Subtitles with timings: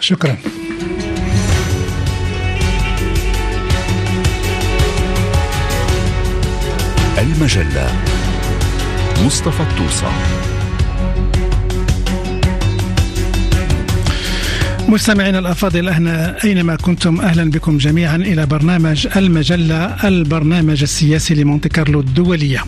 [0.00, 0.36] شكرا.
[7.18, 7.92] المجلة.
[9.24, 10.06] مصطفى التوصى
[14.88, 22.00] مستمعينا الأفاضل اهنا أينما كنتم؟ أهلا بكم جميعا إلى برنامج المجلة البرنامج السياسي لمونتي كارلو
[22.00, 22.64] الدولية.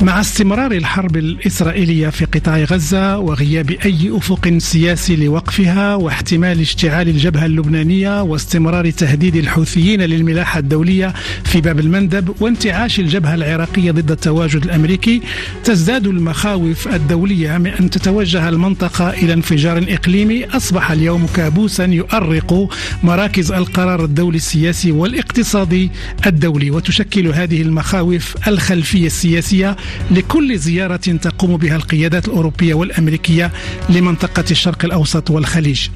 [0.00, 7.46] مع استمرار الحرب الإسرائيلية في قطاع غزة وغياب أي أفق سياسي لوقفها واحتمال اشتعال الجبهة
[7.46, 11.12] اللبنانية واستمرار تهديد الحوثيين للملاحة الدولية
[11.44, 15.22] في باب المندب وانتعاش الجبهة العراقية ضد التواجد الأمريكي
[15.64, 22.68] تزداد المخاوف الدولية من أن تتوجه المنطقة إلى انفجار إقليمي أصبح اليوم كابوسا يؤرق
[23.02, 25.90] مراكز القرار الدولي السياسي والاقتصادي
[26.26, 29.76] الدولي وتشكل هذه المخاوف الخلفية السياسية
[30.10, 33.50] لكل زيارة تقوم بها القيادات الأوروبية والأمريكية
[33.88, 35.88] لمنطقة الشرق الأوسط والخليج.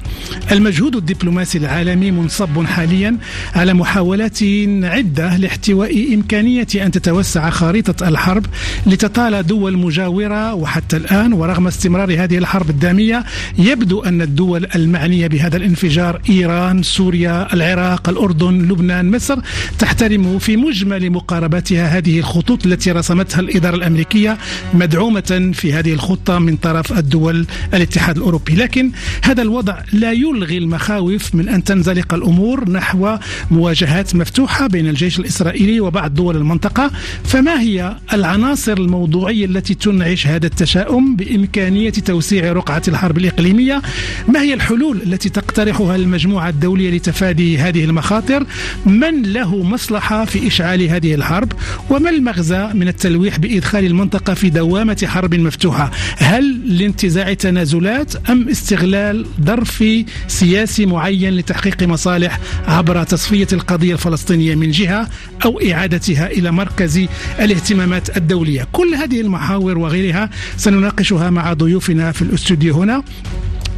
[0.51, 3.17] المجهود الدبلوماسي العالمي منصب حاليا
[3.55, 4.39] على محاولات
[4.83, 8.45] عدة لاحتواء إمكانية أن تتوسع خريطة الحرب
[8.85, 13.23] لتطال دول مجاورة وحتى الآن ورغم استمرار هذه الحرب الدامية
[13.59, 19.39] يبدو أن الدول المعنيه بهذا الانفجار إيران، سوريا، العراق، الأردن، لبنان، مصر
[19.79, 24.37] تحترم في مجمل مقارباتها هذه الخطوط التي رسمتها الإدارة الأمريكية
[24.73, 28.91] مدعومة في هذه الخطة من طرف الدول الاتحاد الأوروبي، لكن
[29.23, 33.17] هذا الوضع لا يلغي المخاوف من أن تنزلق الأمور نحو
[33.51, 36.91] مواجهات مفتوحة بين الجيش الإسرائيلي وبعض دول المنطقة،
[37.23, 43.81] فما هي العناصر الموضوعية التي تنعش هذا التشاؤم بإمكانية توسيع رقعة الحرب الإقليمية؟
[44.27, 48.45] ما هي الحلول التي تقترحها المجموعة الدولية لتفادي هذه المخاطر؟
[48.85, 51.51] من له مصلحة في إشعال هذه الحرب؟
[51.89, 59.25] وما المغزى من التلويح بادخال المنطقة في دوامة حرب مفتوحة؟ هل لانتزاع تنازلات أم استغلال
[59.41, 59.83] ظرف
[60.27, 65.09] سياسي معين لتحقيق مصالح عبر تصفية القضية الفلسطينية من جهة
[65.45, 67.07] أو إعادتها إلى مركز
[67.39, 73.03] الاهتمامات الدولية؟ كل هذه المحاور وغيرها سنناقشها مع ضيوفنا في الأستوديو هنا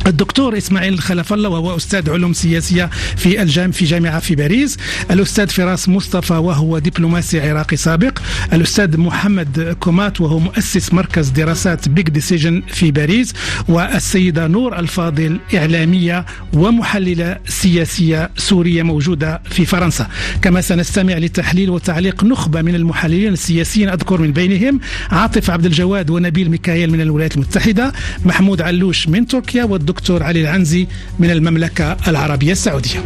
[0.08, 4.78] الدكتور إسماعيل خلف الله وهو أستاذ علوم سياسية في الجام في جامعة في باريس،
[5.12, 8.20] الأستاذ فراس مصطفى وهو دبلوماسي عراقي سابق،
[8.54, 13.34] الأستاذ محمد كومات وهو مؤسس مركز دراسات Big Decision في باريس،
[13.68, 20.08] والسيدة نور الفاضل إعلامية ومحللة سياسية سورية موجودة في فرنسا،
[20.42, 24.80] كما سنستمع لتحليل وتعليق نخبة من المحللين السياسيين أذكر من بينهم
[25.12, 27.94] عاطف عبد الجواد ونبيل ميكائيل من الولايات المتحدة،
[28.26, 30.88] محمود علوش من تركيا والدكتور الدكتور علي العنزي
[31.20, 33.04] من المملكة العربية السعودية.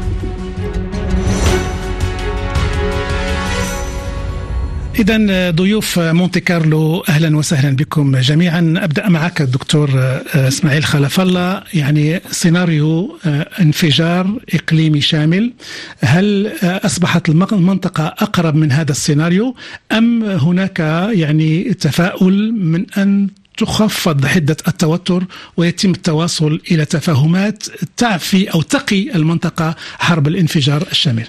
[4.99, 8.73] إذا ضيوف مونتي كارلو أهلا وسهلا بكم جميعا.
[8.77, 9.89] أبدأ معك الدكتور
[10.35, 11.63] إسماعيل خلف الله.
[11.73, 13.19] يعني سيناريو
[13.61, 15.53] انفجار إقليمي شامل.
[16.01, 19.55] هل أصبحت المنطقة أقرب من هذا السيناريو
[19.91, 20.79] أم هناك
[21.13, 23.27] يعني تفاؤل من أن
[23.57, 25.23] تخفض حدة التوتر
[25.57, 27.63] ويتم التواصل إلى تفاهمات
[27.97, 31.27] تعفي أو تقي المنطقة حرب الانفجار الشامل.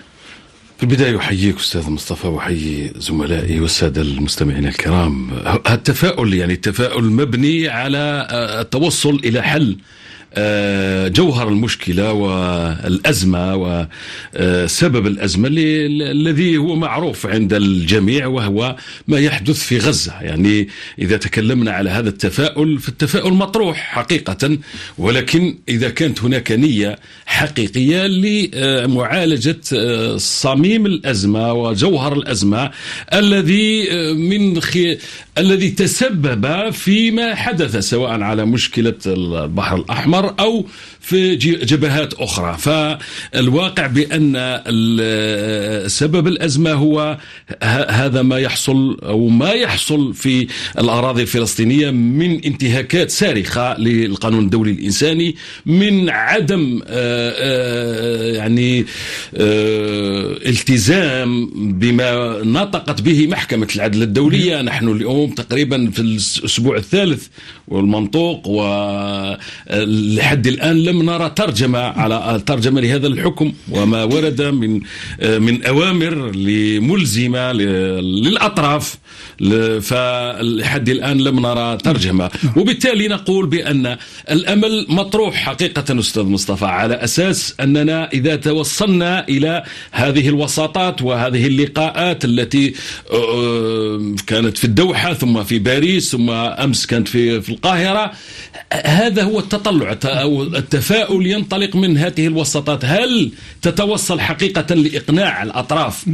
[0.78, 5.30] في البداية أحييك أستاذ مصطفى وأحيي زملائي والسادة المستمعين الكرام.
[5.70, 8.28] التفاؤل يعني التفاؤل مبني على
[8.60, 9.76] التوصل إلى حل
[11.08, 18.76] جوهر المشكلة والأزمة وسبب الأزمة الذي هو معروف عند الجميع وهو
[19.08, 20.12] ما يحدث في غزة.
[20.20, 20.68] يعني
[20.98, 24.58] إذا تكلمنا على هذا التفاؤل فالتفاؤل مطروح حقيقة
[24.98, 29.60] ولكن إذا كانت هناك نية حقيقية لمعالجة
[30.16, 32.70] صميم الأزمة وجوهر الأزمة
[33.14, 34.98] الذي من خي...
[35.38, 40.66] الذي تسبب فيما حدث سواء على مشكلة البحر الأحمر أو
[41.00, 42.56] في جبهات أخرى.
[42.58, 44.60] فالواقع بأن
[45.86, 47.18] سبب الأزمة هو
[47.88, 50.46] هذا ما يحصل أو ما يحصل في
[50.78, 55.36] الأراضي الفلسطينية من انتهاكات صارخة للقانون الدولي الإنساني
[55.66, 56.82] من عدم
[58.34, 58.86] يعني
[60.46, 64.62] التزام بما نطقت به محكمة العدل الدولية.
[64.62, 67.26] نحن اليوم تقريبا في الأسبوع الثالث
[67.68, 68.48] والمنطوق
[70.14, 74.80] ولحد الآن لم نرى ترجمة على ترجمة لهذا الحكم وما ورد من
[75.22, 76.32] من أوامر
[76.80, 78.96] ملزمة للأطراف
[79.80, 82.30] فلحد الآن لم نرى ترجمة.
[82.56, 83.96] وبالتالي نقول بأن
[84.30, 92.24] الأمل مطروح حقيقة أستاذ مصطفى على أساس أننا إذا توصلنا إلى هذه الوساطات وهذه اللقاءات
[92.24, 92.74] التي
[94.26, 98.12] كانت في الدوحة ثم في باريس ثم أمس كانت في, في القاهرة
[98.84, 103.32] هذا هو التطلع أو التفاؤل ينطلق من هذه الوساطات هل
[103.62, 106.04] تتوصل حقيقة لإقناع الأطراف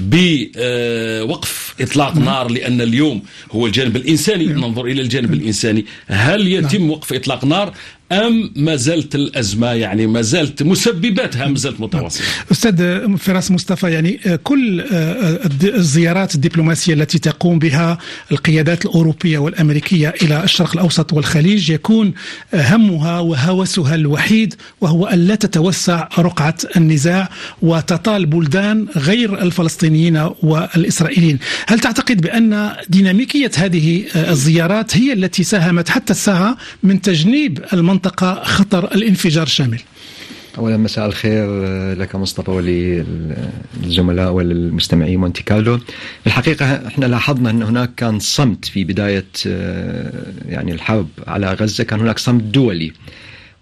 [0.00, 3.22] بوقف إطلاق نار؟ لأن اليوم
[3.52, 4.46] هو الجانب الإنساني.
[4.46, 5.86] ننظر إلى الجانب الإنساني.
[6.06, 7.74] هل يتم وقف إطلاق نار؟
[8.12, 14.20] أم ما زالت الأزمة؟ يعني ما زالت مسبباتها ما زالت متواصلة؟ أستاذ فراس مصطفى يعني
[14.44, 14.80] كل
[15.64, 17.98] الزيارات الدبلوماسية التي تقوم بها
[18.32, 22.14] القيادات الأوروبية والأمريكية إلى الشرق الأوسط والخليج يكون
[22.54, 27.28] همها وهوسها الوحيد وهو أن لا تتوسع رقعة النزاع
[27.62, 31.38] وتطال بلدان غير الفلسطينيين والإسرائيليين.
[31.66, 38.44] هل تعتقد بأن ديناميكية هذه الزيارات هي التي ساهمت حتى الساعة من تجنيب المنطقة المنطقة
[38.44, 39.80] خطر الانفجار الشامل
[40.58, 41.46] اولا مساء الخير
[41.94, 45.80] لك مصطفى وللزملاء وللمستمعين مونتي كارلو.
[46.26, 49.26] الحقيقة إحنا لاحظنا أن هناك كان صمت في بداية
[50.48, 51.84] يعني الحرب على غزة.
[51.84, 52.92] كان هناك صمت دولي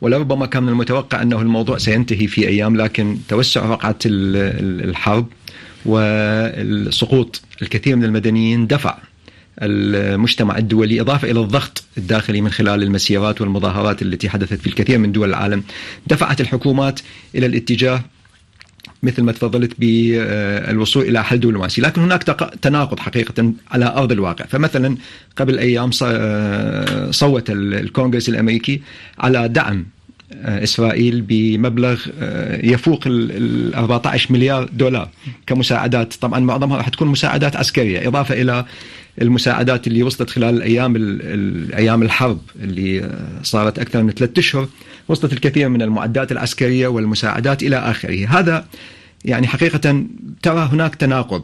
[0.00, 5.26] ولربما كان من المتوقع أنه الموضوع سينتهي في أيام لكن توسع وقعه الحرب
[5.86, 8.98] وسقوط الكثير من المدنيين دفع.
[9.62, 15.12] المجتمع الدولي إضافة إلى الضغط الداخلي من خلال المسيرات والمظاهرات التي حدثت في الكثير من
[15.12, 15.64] دول العالم
[16.06, 17.00] دفعت الحكومات
[17.34, 18.04] إلى الاتجاه
[19.02, 22.22] مثل ما تفضلت بالوصول إلى حل دبلوماسي، لكن هناك
[22.62, 24.96] تناقض حقيقة على أرض الواقع، فمثلا
[25.36, 25.90] قبل أيام
[27.10, 28.82] صوت الكونغرس الأمريكي
[29.18, 29.86] على دعم
[30.42, 32.00] إسرائيل بمبلغ
[32.62, 35.08] يفوق ال 14 مليار دولار
[35.46, 38.64] كمساعدات، طبعا معظمها راح تكون مساعدات عسكرية، إضافة إلى
[39.22, 40.96] المساعدات اللي وصلت خلال الأيام
[41.76, 43.10] أيام الحرب اللي
[43.42, 44.68] صارت أكثر من ثلاثة أشهر.
[45.08, 48.66] وصلت الكثير من المعدات العسكرية والمساعدات إلى آخره، هذا
[49.24, 50.04] يعني حقيقة
[50.42, 51.42] ترى هناك تناقض.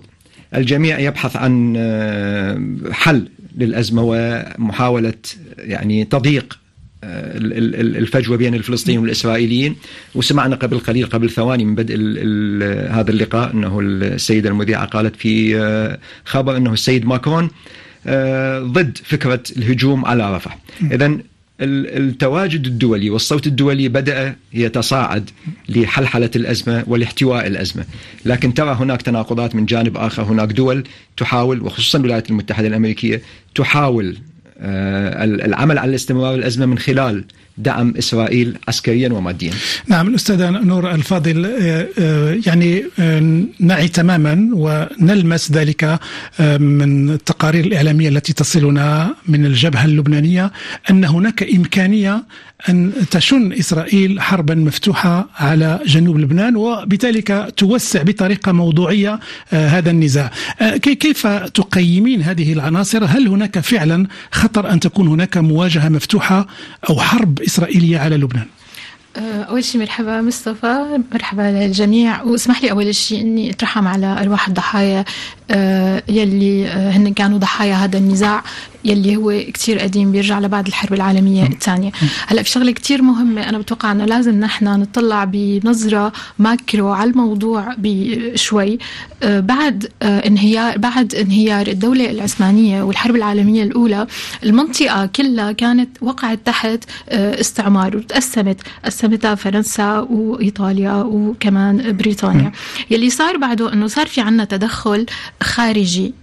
[0.54, 1.76] الجميع يبحث عن
[2.92, 5.14] حل للأزمة ومحاولة
[5.58, 6.58] يعني تضييق
[7.04, 9.76] الفجوة بين الفلسطينيين والإسرائيليين.
[10.14, 11.94] وسمعنا قبل قليل قبل ثواني من بدء
[12.90, 17.50] هذا اللقاء إنه السيدة المذيعة قالت في خبر إنه السيد ماكرون
[18.72, 20.58] ضد فكرة الهجوم على رفح
[20.92, 21.18] اذا
[21.62, 25.30] التواجد الدولي والصوت الدولي بدأ يتصاعد
[25.68, 27.84] لحلحلة الأزمة ولاحتواء الأزمة،
[28.24, 30.84] لكن ترى هناك تناقضات من جانب آخر، هناك دول
[31.16, 33.22] تحاول وخصوصا الولايات المتحدة الأمريكية
[33.54, 34.16] تحاول
[34.60, 37.24] العمل على الاستمرار الازمه من خلال
[37.58, 39.52] دعم إسرائيل عسكريا وماديا.
[39.88, 41.44] نعم الاستاذ نور الفاضل
[42.46, 42.84] يعني
[43.60, 46.00] نعي تماما ونلمس ذلك
[46.60, 50.52] من التقارير الإعلامية التي تصلنا من الجبهة اللبنانية
[50.90, 52.24] أن هناك إمكانية
[52.68, 59.20] أن تشن إسرائيل حربا مفتوحة على جنوب لبنان وبذلك توسع بطريقة موضوعية
[59.50, 60.30] هذا النزاع.
[60.82, 66.46] كيف تقيمين هذه العناصر؟ هل هناك فعلا خطر أن تكون هناك مواجهة مفتوحة
[66.90, 68.46] أو حرب إسرائيلية على لبنان؟
[69.18, 72.22] أول شيء مرحبا مصطفى مرحبا للجميع.
[72.22, 75.04] واسمح لي أول شيء أني أترحم على أرواح الضحايا
[76.08, 78.42] يلي هن كانوا ضحايا هذا النزاع
[78.84, 81.92] يلي هو كتير قديم بيرجع لبعد الحرب العالمية الثانية.
[82.26, 87.74] هلأ في شغلة كتير مهمة أنا بتوقع أنه لازم نحن نطلع بنظرة ماكرو على الموضوع
[87.78, 88.78] بشوي
[89.24, 94.06] بعد انهيار بعد انهيار الدولة العثمانية والحرب العالمية الأولى
[94.44, 98.60] المنطقة كلها كانت وقعت تحت استعمار وتقسمت.
[99.00, 102.52] قسمتها فرنسا وإيطاليا وكمان بريطانيا.
[102.90, 105.06] يلي صار بعده أنه صار في عنا تدخل
[105.42, 106.14] خارجي.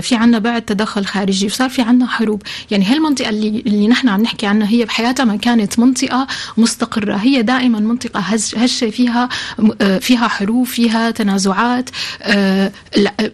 [0.00, 2.42] في عنا بعد تدخل خارجي وصار في عنا حروب.
[2.70, 6.26] يعني هالمنطقة اللي, اللي نحن عم نحكي عنها هي بحياتها ما كانت منطقة
[6.56, 7.16] مستقرة.
[7.16, 8.20] هي دائما منطقة
[8.56, 9.28] هشة فيها
[10.00, 11.90] فيها حروب فيها تنازعات.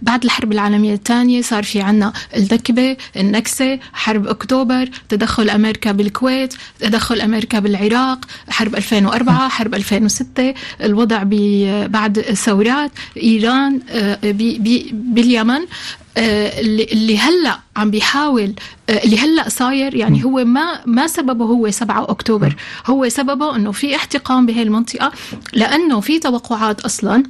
[0.02, 7.20] بعد الحرب العالمية الثانية صار في عنا النكبة النكسة حرب أكتوبر تدخل أمريكا بالكويت تدخل
[7.20, 11.23] أمريكا بالعراق حرب 2004 حرب 2006 الوضع
[11.87, 12.90] بعد ثورات
[13.23, 13.80] إيران
[14.92, 15.61] باليمن.
[16.17, 18.55] اللي هلا عم بيحاول
[18.90, 22.57] اللي هلا صاير يعني هو ما ما سببه هو 7 أكتوبر.
[22.87, 25.12] هو سببه إنه في احتقان بهي المنطقة
[25.52, 27.23] لأنه في توقعات أصلا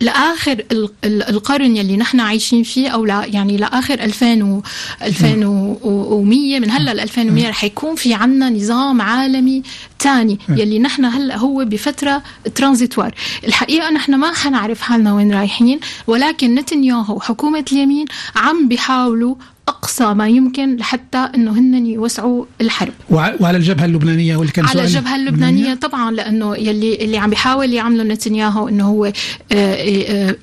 [0.00, 0.64] لآخر
[1.04, 4.62] القرن يلي نحن عايشين فيه أو لا يعني لآخر 2000 و
[5.02, 9.62] 2100 من هلأ ل 2100 رح يكون في عنا نظام عالمي
[9.92, 12.22] الثاني يلي نحن هلأ هو بفترة
[12.54, 13.14] ترانزيتوار.
[13.44, 19.34] الحقيقة نحن ما حنعرف حالنا وين رايحين ولكن نتنياهو وحكومه اليمين عم بيحاولوا
[19.68, 22.92] أقصى ما يمكن لحتى إنه هن يوسعوا الحرب.
[23.10, 28.04] وعلى الجبهة اللبنانية واللي كان على الجبهة اللبنانية طبعا لأنه يلي اللي عم بيحاول يعمله
[28.04, 29.12] نتنياهو إنه هو آه،
[29.52, 30.36] آه،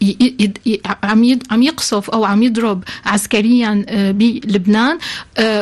[1.03, 4.98] عم عم يقصف أو عم يضرب عسكريا آه، بلبنان.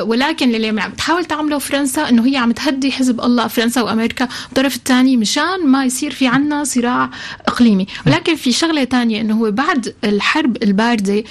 [0.01, 4.75] ولكن اللي عم تحاول تعمله فرنسا إنه هي عم تهدي حزب الله فرنسا وأمريكا الطرف
[4.75, 7.09] الثاني مشان ما يصير في عنا صراع
[7.47, 7.87] إقليمي.
[8.07, 11.23] ولكن في شغلة ثانية إنه هو بعد الحرب الباردة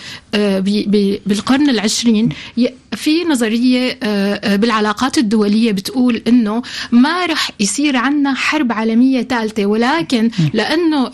[1.26, 2.36] بالقرن العشرين mean?
[2.54, 9.22] You, في نظرية آه، آه، بالعلاقات الدولية بتقول إنه ما رح يصير عندنا حرب عالمية
[9.22, 11.10] ثالثه ولكن لأنه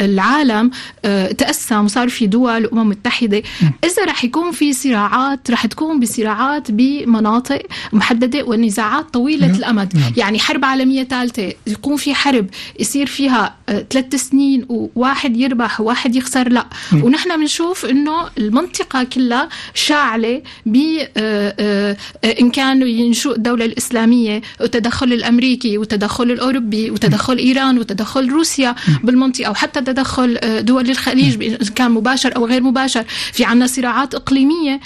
[0.00, 0.70] العالم
[1.04, 3.42] آه، تقسم وصار في دول وأمم متحدة.
[3.84, 7.62] إذا رح يكون في صراعات رح تكون بصراعات بمناطق
[7.92, 9.46] محددة ونزاعات طويلة.
[9.46, 9.92] الأمد.
[10.16, 12.46] يعني حرب عالمية ثالثه يكون في حرب
[12.80, 13.54] يصير فيها
[13.90, 16.66] ثلاث سنين وواحد يربح وواحد يخسر لا.
[16.92, 20.76] ونحن بنشوف إنه المنطقة كلها شاعلة ب
[21.16, 21.96] آه، آه،
[22.40, 29.80] إن كانوا ينشؤ الدولة الإسلامية والتدخل الأمريكي والتدخل الأوروبي وتدخل إيران وتدخل روسيا بالمنطقة وحتى
[29.80, 33.04] تدخل آه، دول الخليج إن كان مباشر أو غير مباشر.
[33.32, 34.80] في عنا صراعات إقليمية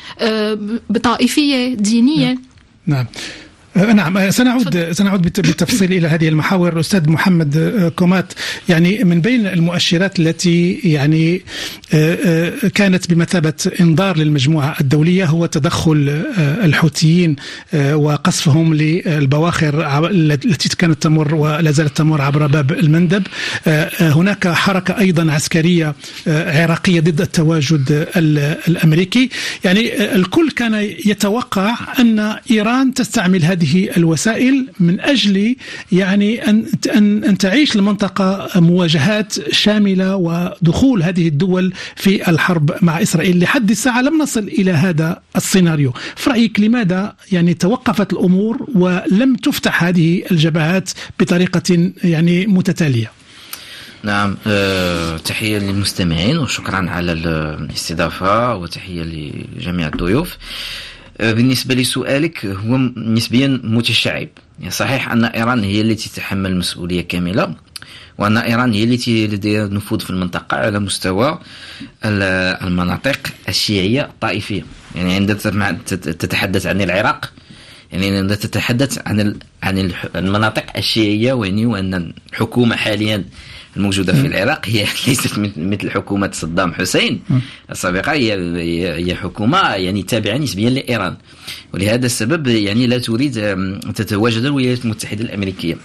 [0.91, 2.39] بطائفية دينية.
[2.87, 3.07] نعم.
[3.07, 3.44] أه،
[3.77, 6.73] نعم أه، سنعود سنعود بالتفصيل إلى هذه المحاور.
[6.73, 8.33] الاستاذ محمد أه، كومات
[8.69, 11.43] يعني من بين المؤشرات التي يعني
[12.75, 17.37] كانت بمثابة إنذار للمجموعة الدولية هو تدخل الحوثيين
[17.93, 23.23] وقصفهم للبواخر التي كانت تمر ولا زالت تمر عبر باب المندب.
[24.01, 25.95] هناك حركة أيضا عسكرية
[26.27, 28.07] عراقية ضد التواجد
[28.69, 29.29] الأمريكي.
[29.65, 30.75] يعني الكل كان
[31.07, 35.57] يتوقع أن إيران تستعمل هذه هذه الوسائل من أجل
[35.93, 36.67] يعني أن
[36.97, 43.39] أن تعيش المنطقة مواجهات شاملة ودخول هذه الدول في الحرب مع إسرائيل.
[43.41, 45.93] لحد الساعة لم نصل إلى هذا السيناريو.
[46.17, 50.91] في رأيك لماذا يعني توقفت الأمور ولم تفتح هذه الجبهات
[51.21, 53.11] بطريقة يعني متتالية؟
[54.03, 60.37] نعم أه تحية للمستمعين وشكرا على الاستضافة وتحية لجميع الضيوف.
[61.21, 64.29] بالنسبة لسؤالك هو نسبيا متشعب.
[64.59, 67.55] يعني صحيح أن إيران هي التي تتحمل المسؤولية كاملة
[68.19, 71.39] وأن إيران هي التي لديها نفوذ في المنطقة على مستوى
[72.05, 73.19] المناطق
[73.49, 77.33] الشيعية الطائفية يعني عندما تتحدث عن العراق
[77.93, 83.25] يعني عندما تتحدث عن عن المناطق الشيعية يعني وأن الحكومة حاليا
[83.77, 87.21] الموجودة في العراق هي ليست مثل حكومة صدام حسين.
[87.71, 88.33] السابقة هي
[89.07, 91.17] هي حكومة يعني تابعة نسبيا لإيران.
[91.75, 93.33] ولهذا السبب يعني لا تريد
[93.95, 95.77] تتواجد الولايات المتحدة الأمريكية.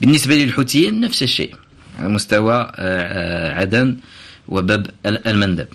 [0.00, 1.54] بالنسبة للحوثيين نفس الشيء.
[1.98, 3.96] على مستوى آه، آه، عدن
[4.48, 5.66] وباب المندب.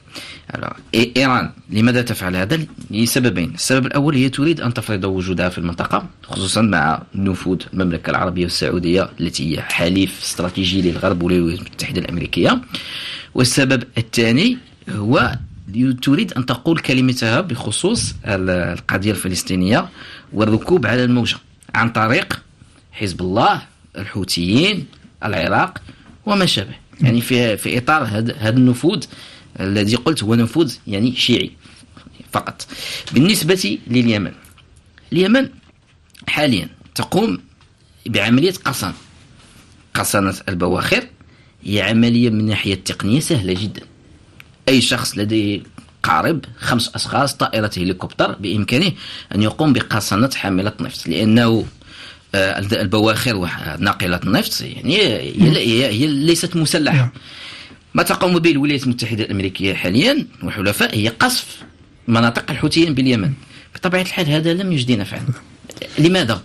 [0.95, 2.59] إيران لماذا تفعل هذا؟
[2.91, 3.53] لسببين.
[3.53, 9.09] السبب الأول هي تريد أن تفرض وجودها في المنطقة خصوصا مع نفوذ المملكة العربية السعودية
[9.19, 12.61] التي هي حليف استراتيجي للغرب والولايات المتحدة الأمريكية.
[13.35, 14.57] والسبب الثاني
[14.89, 15.35] هو
[16.01, 19.89] تريد أن تقول كلمتها بخصوص القضية الفلسطينية
[20.33, 21.37] والركوب على الموجة
[21.75, 22.41] عن طريق
[22.91, 23.61] حزب الله
[23.97, 24.85] الحوثيين
[25.23, 25.77] العراق
[26.25, 26.82] وما شابه.
[27.01, 29.03] يعني في في إطار هذا النفوذ
[29.59, 31.51] الذي قلت هو نفوذ يعني شيعي
[32.31, 32.67] فقط.
[33.13, 34.31] بالنسبة لليمن.
[35.13, 35.49] اليمن
[36.27, 37.39] حاليا تقوم
[38.05, 38.93] بعملية قصن
[39.93, 41.07] قصنة البواخر.
[41.63, 43.81] هي عملية من الناحية التقنية سهلة جدا.
[44.69, 45.61] أي شخص لديه
[46.03, 48.91] قارب خمس أشخاص طائرة هليكوبتر بإمكانه
[49.35, 51.65] أن يقوم بقصنة حاملة نفط لأنه
[52.35, 53.49] البواخر
[53.79, 56.97] ناقلة النفط يعني هي, هي ليست مسلحة.
[56.97, 57.09] نعم.
[57.93, 61.45] ما تقوم به الولايات المتحدة الأمريكية حاليا وحلفاء هي قصف
[62.07, 63.31] مناطق الحوثيين باليمن.
[63.75, 65.25] بطبيعة الحال هذا لم يجدي نفعا.
[65.99, 66.43] لماذا؟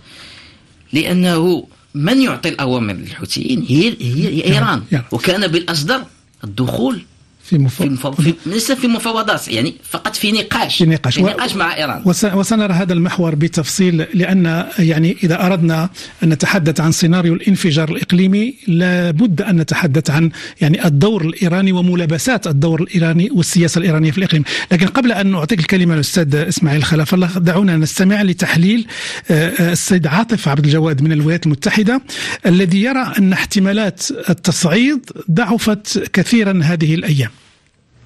[0.93, 4.83] لأنه من يعطي الأوامر للحوثيين؟ هي هي إيران.
[5.11, 6.03] وكان بالأصدر
[6.43, 7.01] الدخول
[7.49, 8.07] في مف...
[8.07, 8.23] في.
[8.23, 11.57] في ليس في مفاوضات يعني فقط في نقاش في نقاش, في نقاش و...
[11.57, 12.01] مع إيران.
[12.05, 12.25] وس...
[12.25, 15.89] وسنرى هذا المحور بتفصيل لأن يعني إذا أردنا
[16.23, 22.81] أن نتحدث عن سيناريو الانفجار الإقليمي لابد أن نتحدث عن يعني الدور الإيراني وملابسات الدور
[22.81, 24.43] الإيراني والسياسة الإيرانية في الإقليم.
[24.71, 28.87] لكن قبل أن أعطيك الكلمة الأستاذ إسماعيل خلف الله دعونا نستمع لتحليل
[29.31, 32.01] آه، آه، السيد عاطف عبد الجواد من الولايات المتحدة
[32.45, 37.29] الذي يرى أن احتمالات التصعيد ضعفت كثيرا هذه الأيام.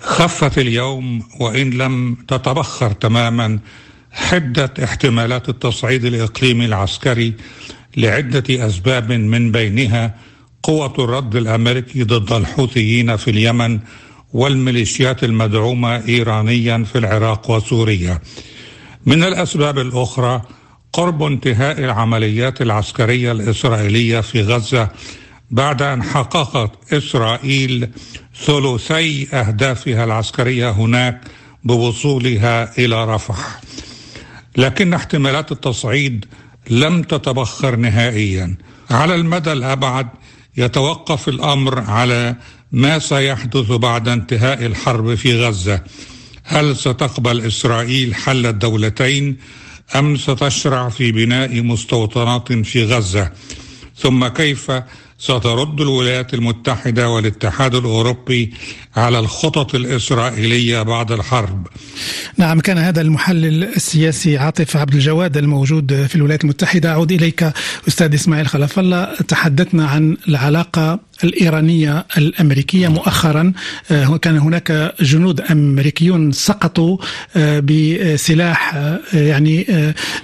[0.03, 3.59] خفت اليوم وإن لم تتبخر تماما
[4.11, 7.33] حده احتمالات التصعيد الإقليمي العسكري
[7.97, 10.15] لعدة أسباب من بينها
[10.63, 13.79] قوة الرد الأمريكي ضد الحوثيين في اليمن
[14.33, 18.19] والميليشيات المدعومة إيرانيا في العراق وسوريا.
[19.05, 20.41] من الأسباب الأخرى
[20.93, 24.89] قرب انتهاء العمليات العسكرية الإسرائيلية في غزة
[25.53, 27.89] بعد أن حققت إسرائيل
[28.45, 31.21] ثلثي أهدافها العسكرية هناك
[31.63, 33.61] بوصولها إلى رفح.
[34.57, 36.25] لكن احتمالات التصعيد
[36.69, 38.57] لم تتبخر نهائيا.
[38.89, 40.07] على المدى الأبعد
[40.57, 42.35] يتوقف الأمر على
[42.71, 45.81] ما سيحدث بعد انتهاء الحرب في غزة.
[46.43, 49.37] هل ستقبل إسرائيل حل الدولتين
[49.95, 53.31] أم ستشرع في بناء مستوطنات في غزة؟
[53.97, 54.71] ثم كيف
[55.23, 58.53] سترد الولايات المتحدة والاتحاد الأوروبي
[58.95, 61.67] على الخطط الإسرائيلية بعد الحرب.
[62.37, 66.91] نعم كان هذا المحلل السياسي عاطف عبد الجواد الموجود في الولايات المتحدة.
[66.91, 67.51] أعود إليك
[67.87, 72.87] أستاذ إسماعيل خلف الله تحدثنا عن العلاقة الإيرانية الأمريكية.
[72.87, 73.53] مؤخرا
[73.91, 76.97] آه، كان هناك جنود أمريكيون سقطوا
[77.35, 79.67] آه، بسلاح آه، يعني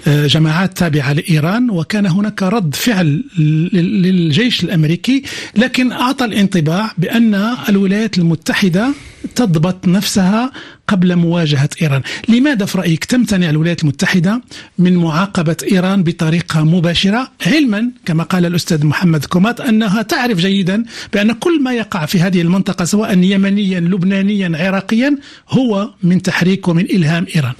[0.07, 1.69] جماعات تابعة لإيران.
[1.69, 5.23] وكان هناك رد فعل للجيش الأمريكي
[5.55, 8.58] لكن أعطى الانطباع بأن الولايات المتحدة
[9.35, 10.51] تضبط نفسها
[10.87, 12.01] قبل مواجهة إيران.
[12.29, 14.41] لماذا في رأيك تمتنع الولايات المتحدة
[14.79, 21.31] من معاقبة إيران بطريقة مباشرة؟ علما كما قال الأستاذ محمد كومات أنها تعرف جيدا بأن
[21.31, 25.17] كل ما يقع في هذه المنطقة سواء يمنيا لبنانيا عراقيا
[25.49, 27.53] هو من تحريك ومن إلهام إيران.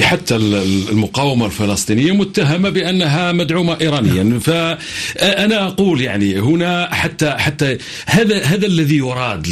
[0.00, 4.38] حتى المقاومة الفلسطينية متهمة بأنها مدعومة إيرانيا.
[4.38, 9.46] فأنا أقول يعني هنا حتى حتى هذا هذا الذي يراد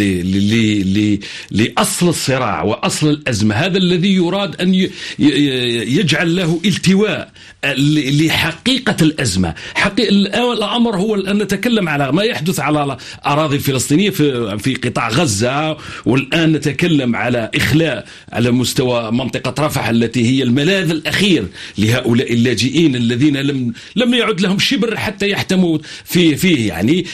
[1.50, 4.88] لأصل الصراع وأصل الأزمة هذا الذي يراد أن
[5.18, 7.30] يجعل له التواء
[7.64, 9.54] لحقيقة الأزمة.
[9.74, 10.08] حقيقة
[10.52, 12.96] الأمر هو أن نتكلم على ما يحدث على
[13.26, 20.42] أراضي الفلسطينية في, قطاع غزة والآن نتكلم على إخلاء على مستوى منطقة رفح التي هي
[20.42, 21.46] الملاذ الأخير
[21.78, 27.06] لهؤلاء اللاجئين الذين لم لم يعد لهم شبر حتى يحتموا في فيه يعني.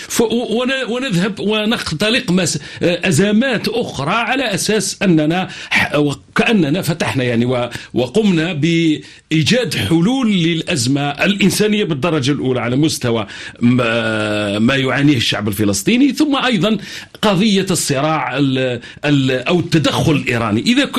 [0.88, 2.48] ونذهب ونختلق
[2.82, 5.48] أزمات أخرى على أساس أننا
[6.34, 13.26] كأننا فتحنا يعني وقمنا بإيجاد حلول للأزمة الإنسانية بالدرجة الأولى على مستوى
[13.60, 16.78] ما يعانيه الشعب الفلسطيني ثم أيضا
[17.22, 18.36] قضية الصراع
[19.04, 20.60] أو التدخل الإيراني.
[20.60, 20.90] إذا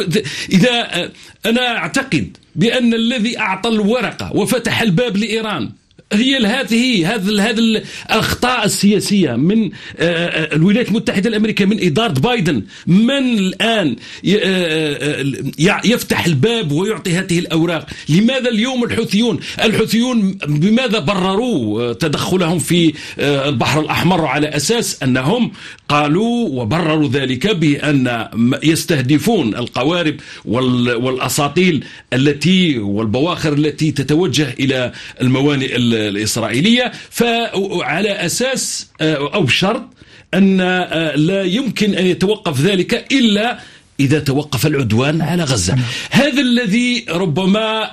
[0.51, 1.11] إذا
[1.45, 5.69] أنا أعتقد بأن الذي أعطى الورقة وفتح الباب لإيران
[6.13, 12.63] هي هذه هذه هذه الأخطاء السياسية من آه، آه، الولايات المتحدة الأمريكية من إدارة بايدن.
[12.87, 13.95] من الآن
[14.27, 15.25] آه،
[15.85, 24.25] يفتح الباب ويعطي هذه الأوراق؟ لماذا اليوم الحوثيون الحوثيون بماذا برروا تدخلهم في البحر الأحمر
[24.25, 25.51] على أساس أنهم
[25.89, 28.27] قالوا وبرروا ذلك بأن
[28.63, 30.15] يستهدفون القوارب
[30.45, 34.91] والأساطيل التي والبواخر التي تتوجه إلى
[35.21, 39.83] الموانئ الإسرائيلية فعلى أساس أو بشرط
[40.33, 40.57] أن
[41.15, 43.59] لا يمكن أن يتوقف ذلك إلا
[43.99, 45.75] إذا توقف العدوان على غزة.
[46.11, 47.91] هذا الذي ربما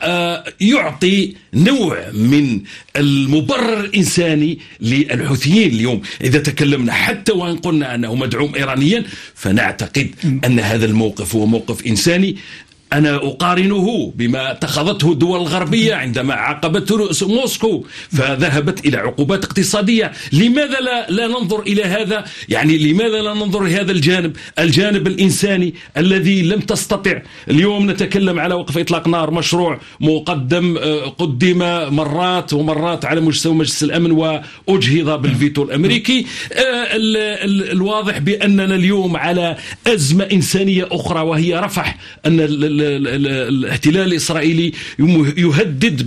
[0.61, 2.61] يعطي نوع من
[2.97, 6.03] المبرر الإنساني للحوثيين اليوم.
[6.25, 10.11] إذا تكلمنا حتى وإن قلنا أنه مدعوم إيرانيا فنعتقد
[10.45, 12.37] أن هذا الموقف هو موقف إنساني.
[12.93, 20.13] أنا أقارنه بما اتخذته الدول الغربية عندما عاقبت موسكو فذهبت إلى عقوبات اقتصادية.
[20.33, 26.43] لماذا لا, لا ننظر إلى هذا؟ يعني لماذا لا ننظر لهذا الجانب؟ الجانب الإنساني الذي
[26.43, 27.23] لم تستطع.
[27.51, 31.59] اليوم نتكلم على وقف إطلاق نار مشروع مقدم آه، قدم
[31.95, 36.27] مرات ومرات على مستوى مجلس الأمن وأجهض بالفيتو الأمريكي.
[36.53, 36.89] آه،
[37.73, 42.41] الواضح بأننا اليوم على أزمة إنسانية أخرى وهي رفح أن
[42.83, 44.73] الاحتلال الإسرائيلي
[45.37, 46.03] يهدد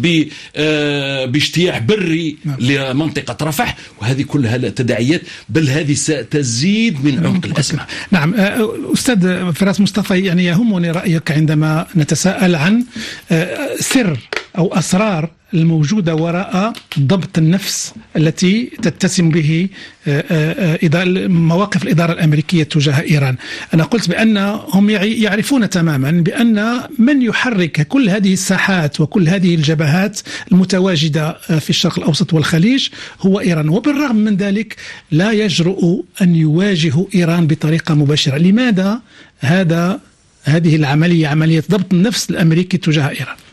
[0.55, 2.57] آه، باجتياح بري نعم.
[2.59, 9.51] لمنطقة رفح وهذه كلها لا تداعيات بل هذه ستزيد من عمق الأزمة نعم آه، أستاذ
[9.53, 12.83] فراس مصطفى يعني يهمني رأيك عندما نتساءل عن
[13.31, 14.19] آه، سر
[14.57, 19.67] أو أسرار الموجودة وراء ضبط النفس التي تتسم به
[20.07, 23.35] آه، آه، آه، مواقف الإدارة الأمريكية تجاه إيران.
[23.73, 30.19] أنا قلت بأنهم يعرفون تماما بأن من يحرك كل هذه الساحات وكل هذه الجبهات
[30.51, 32.87] المتواجدة في الشرق الأوسط والخليج
[33.21, 33.69] هو إيران.
[33.69, 34.75] وبالرغم من ذلك
[35.11, 38.37] لا يجرؤ أن يواجهوا إيران بطريقة مباشرة.
[38.37, 39.01] لماذا
[39.39, 39.99] هذا
[40.43, 43.44] هذه العملية عملية ضبط النفس الأمريكي تجاه إيران؟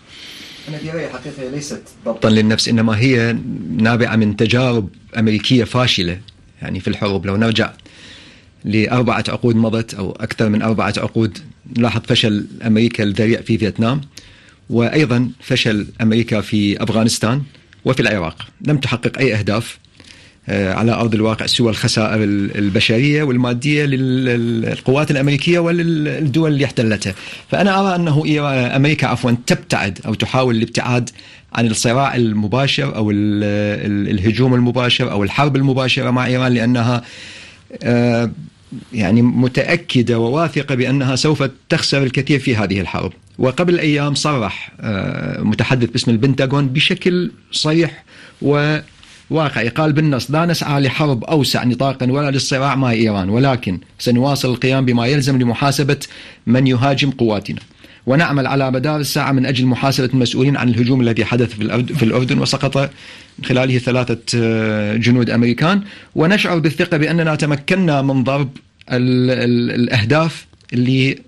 [0.68, 3.36] رأيي حقيقة ليست ضبطا للنفس إنما هي
[3.76, 6.20] نابعة من تجارب أمريكية فاشلة
[6.62, 7.26] يعني في الحروب.
[7.26, 7.72] لو نرجع
[8.64, 11.38] لأربعة عقود مضت أو أكثر من أربعة عقود
[11.76, 14.00] نلاحظ فشل أمريكا الذريع في فيتنام
[14.70, 17.42] وأيضا فشل أمريكا في أفغانستان
[17.84, 18.46] وفي العراق.
[18.60, 19.78] لم تحقق أي أهداف
[20.48, 27.14] على أرض الواقع سوى الخسائر البشرية والمادية للقوات الأمريكية وللدول اللي احتلتها،
[27.50, 28.24] فأنا أرى أنه
[28.76, 31.10] أمريكا عفوا تبتعد أو تحاول الابتعاد
[31.52, 37.02] عن الصراع المباشر أو الهجوم المباشر أو الحرب المباشرة مع إيران لأنها
[37.82, 38.30] آه،
[38.92, 45.90] يعني متأكدة وواثقة بأنها سوف تخسر الكثير في هذه الحرب، وقبل أيام صرح آه، متحدث
[45.90, 48.04] باسم البنتاغون بشكل صريح
[48.42, 48.78] و
[49.32, 54.84] واقعي قال بالنص لا نسعى لحرب أوسع نطاقا ولا للصراع مع إيران ولكن سنواصل القيام
[54.84, 55.96] بما يلزم لمحاسبة
[56.46, 57.60] من يهاجم قواتنا.
[58.06, 61.54] ونعمل على مدار الساعة من أجل محاسبة المسؤولين عن الهجوم الذي حدث
[61.98, 65.82] في الأردن وسقط من خلاله ثلاثة آه، جنود أمريكان.
[66.14, 68.48] ونشعر بالثقة بأننا تمكنا من ضرب
[68.90, 71.18] الأهداف اللي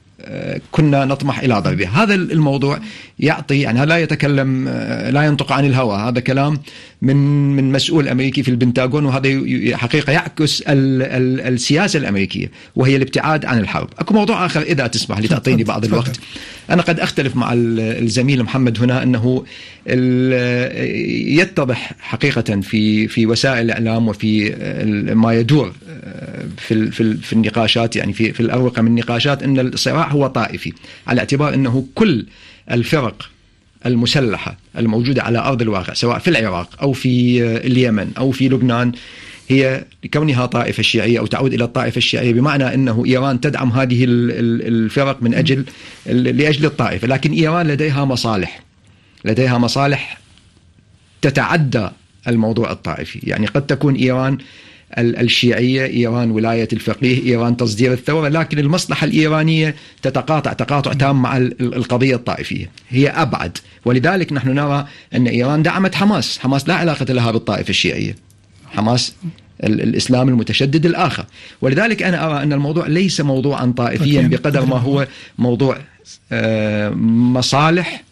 [0.72, 2.02] كنا نطمح إلى ضربها.
[2.02, 2.78] هذا الموضوع
[3.18, 4.68] يعطي يعني لا يتكلم
[5.08, 6.58] لا ينطق عن الهوى هذا كلام.
[7.04, 7.16] من
[7.56, 9.40] من مسؤول أمريكي في البنتاغون وهذا
[9.76, 13.88] حقيقة يعكس ال ال السياسة الأمريكية وهي الابتعاد عن الحرب.
[13.98, 16.20] أكو موضوع آخر إذا تسمح لي تعطيني بعض الوقت.
[16.70, 19.44] أنا قد أختلف مع الزميل محمد هنا أنه
[21.38, 24.50] يتضح حقيقة في في وسائل الإعلام وفي
[25.14, 25.72] ما يدور
[26.56, 30.72] في في في النقاشات يعني في في الأروقة من النقاشات أن الصراع هو طائفي
[31.06, 32.26] على اعتبار أنه كل
[32.70, 33.30] الفرق
[33.86, 38.92] المسلحة الموجودة على أرض الواقع سواء في العراق أو في اليمن أو في لبنان
[39.48, 45.22] هي لكونها طائفة شيعية أو تعود إلى الطائفة الشيعية بمعنى إنه إيران تدعم هذه الفرق
[45.22, 45.64] من أجل
[46.06, 48.60] لأجل الطائفة، لكن إيران لديها مصالح
[49.24, 50.18] لديها مصالح
[51.22, 51.88] تتعدى
[52.28, 54.38] الموضوع الطائفي، يعني قد تكون إيران
[54.98, 62.14] الشيعية إيران ولاية الفقيه إيران تصدير الثورة لكن المصلحة الإيرانية تتقاطع تقاطع تام مع القضية
[62.14, 62.70] الطائفية.
[62.88, 63.58] هي أبعد.
[63.84, 66.38] ولذلك نحن نرى أن إيران دعمت حماس.
[66.38, 68.16] حماس لا علاقة لها بالطائفة الشيعية.
[68.66, 69.14] حماس
[69.64, 71.24] الإسلام المتشدد الآخر،
[71.60, 75.06] ولذلك أنا أرى أن الموضوع ليس موضوعا طائفيا بقدر ما هو
[75.38, 75.78] موضوع
[76.32, 78.04] آه، مصالح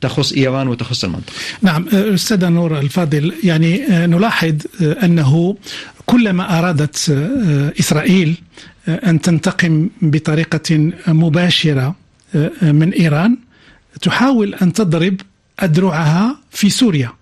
[0.00, 1.32] تخص إيران وتخص المنطقة.
[1.62, 5.56] نعم أستاذ نور الفاضل يعني آه، نلاحظ آه، أنه
[6.06, 8.36] كلما أرادت آه، إسرائيل
[8.88, 11.96] أن تنتقم بطريقة مباشرة
[12.62, 13.38] من إيران
[14.02, 15.20] تحاول أن تضرب
[15.60, 17.12] ادرعها في سوريا.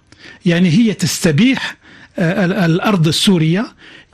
[0.47, 1.77] يعني هي تستبيح
[2.19, 3.67] الأرض السورية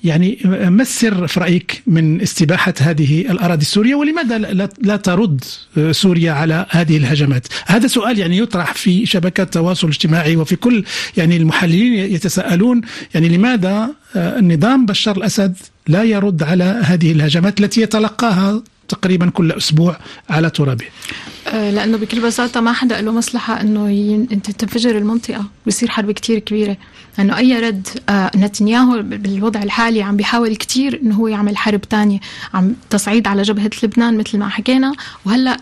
[0.07, 4.39] يعني ما السر في رأيك من استباحة هذه الأراضي السورية ولماذا
[4.83, 5.45] لا ترد
[5.91, 10.85] سوريا على هذه الهجمات؟ هذا سؤال يعني يطرح في شبكات التواصل الاجتماعي وفي كل
[11.17, 12.81] يعني المحللين يتساءلون
[13.15, 15.57] يعني لماذا النظام بشار الأسد
[15.89, 19.97] لا يرد على هذه الهجمات التي يتلقاها تقريبا كل أسبوع
[20.31, 24.29] على ترابه آه، لأنه بكل بساطة ما حدا له مصلحة إنه ين...
[24.33, 25.45] إنت تنفجر المنطقة.
[25.67, 26.77] ويصير حرب كتير كبيرة.
[27.19, 32.19] لأنه أي رد آه، نتنياهو بالوضع الحالي عم بيحاول كتير إنه هو يعمل حرب تانية.
[32.55, 34.93] عم تصعيد على جبهة لبنان مثل ما حكينا.
[35.25, 35.57] وهلأ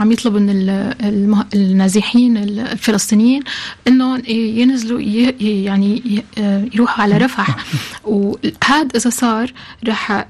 [0.00, 1.46] عم يطلب من المه...
[1.54, 3.42] النازحين الفلسطينيين
[3.88, 5.34] انه ينزلوا ي...
[5.64, 7.56] يعني آه، يروحوا على رفح.
[8.04, 9.52] وهذا إذا صار
[9.88, 10.26] رح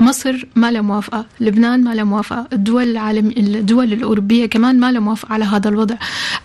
[0.00, 1.26] مصر ما لها موافقة.
[1.40, 2.46] لبنان ما لها موافقة.
[2.52, 5.94] الدول العالم الدول الأوروبية الأوروبية كمان ما لها موافقة على هذا الوضع.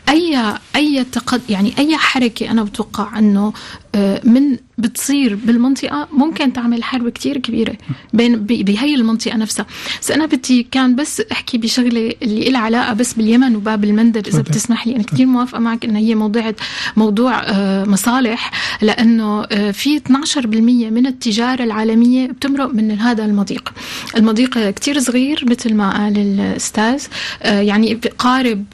[0.10, 3.54] أي أي تقد يعني أي حركة أنا بتوقع أنه
[3.95, 7.73] آه، من بتصير بالمنطقة ممكن تعمل حرب كتير كبيرة
[8.13, 9.65] بين بهي المنطقة نفسها.
[10.01, 14.41] بس أنا بدي كان بس أحكي بشغلة اللي لها علاقة بس باليمن وباب المندب إذا
[14.41, 14.95] بتسمح لي.
[14.95, 16.53] أنا كتير موافقة معك إن هي موضوع
[16.95, 23.73] موضوع آه، مصالح لأنه آه، في 12% من التجارة العالمية بتمرق من هذا المضيق.
[24.17, 27.03] المضيق كتير صغير مثل ما قال الأستاذ
[27.43, 28.65] يعني قارب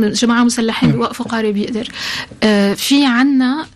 [0.00, 1.88] جماعة مسلحين بيوقفوا قارب يقدر.
[2.74, 3.66] في عنا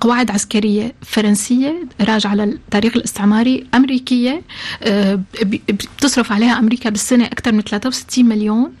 [0.00, 4.42] قواعد عسكرية فرنسية راجعة للتاريخ الاستعماري أمريكية
[4.82, 5.20] آه،
[5.68, 8.72] بتصرف عليها أمريكا بالسنة أكثر من 63 مليون.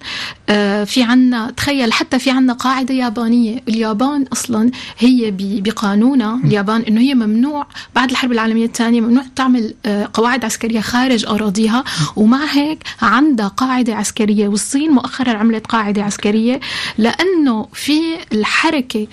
[0.48, 3.62] آه، في عنا تخيل حتى في عنا قاعدة يابانية.
[3.68, 10.08] اليابان أصلا هي بقانونها اليابان أنه هي ممنوع بعد الحرب العالمية الثانية ممنوع تعمل آه،
[10.14, 11.84] قواعد عسكرية خارج أراضيها.
[12.16, 16.60] ومع هيك عندها قاعدة عسكرية والصين مؤخرا عملت قاعدة عسكرية.
[16.98, 18.00] لأنه في
[18.32, 19.06] الحركة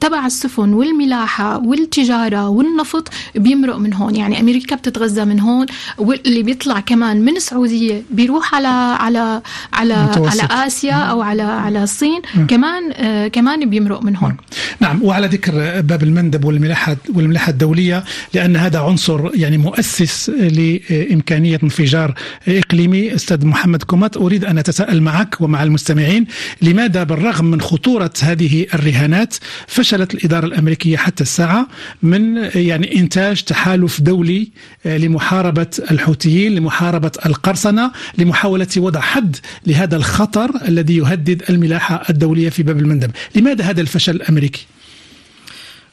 [0.00, 4.16] تبع السفن والملاحة الملاحة والتجارة والنفط بيمرق من هون.
[4.16, 5.66] يعني أمريكا بتتغذى من هون
[5.98, 8.68] واللي بيطلع كمان من السعودية بيروح على
[9.00, 10.40] على على متوسط.
[10.40, 12.22] على آسيا أو على على الصين.
[12.48, 14.36] كمان آه كمان بيمرق من هون.
[14.80, 22.14] نعم وعلى ذكر باب المندب والملاحة والملاحة الدولية لأن هذا عنصر يعني مؤسس لإمكانية انفجار
[22.48, 23.14] إقليمي.
[23.14, 26.26] أستاذ محمد كومات أريد أن أتساءل معك ومع المستمعين
[26.62, 29.34] لماذا بالرغم من خطورة هذه الرهانات
[29.66, 31.68] فشلت الإدارة الأمريكية حتى الساعة
[32.02, 34.48] من يعني إنتاج تحالف دولي
[34.84, 42.78] لمحاربة الحوثيين لمحاربة القرصنة لمحاولة وضع حد لهذا الخطر الذي يهدد الملاحة الدولية في باب
[42.78, 44.66] المندب لماذا هذا الفشل الأمريكي؟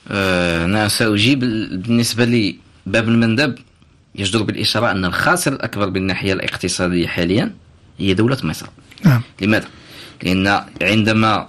[0.08, 3.56] آه، أنا سأجيب بالنسبة لي باب المندب
[4.16, 7.54] يجدر بالإشارة أن الخاسر الأكبر بالناحية الاقتصادية حاليا
[8.00, 8.68] هي دولة مصر
[9.06, 9.68] نعم لماذا؟
[10.24, 11.48] لأن عندما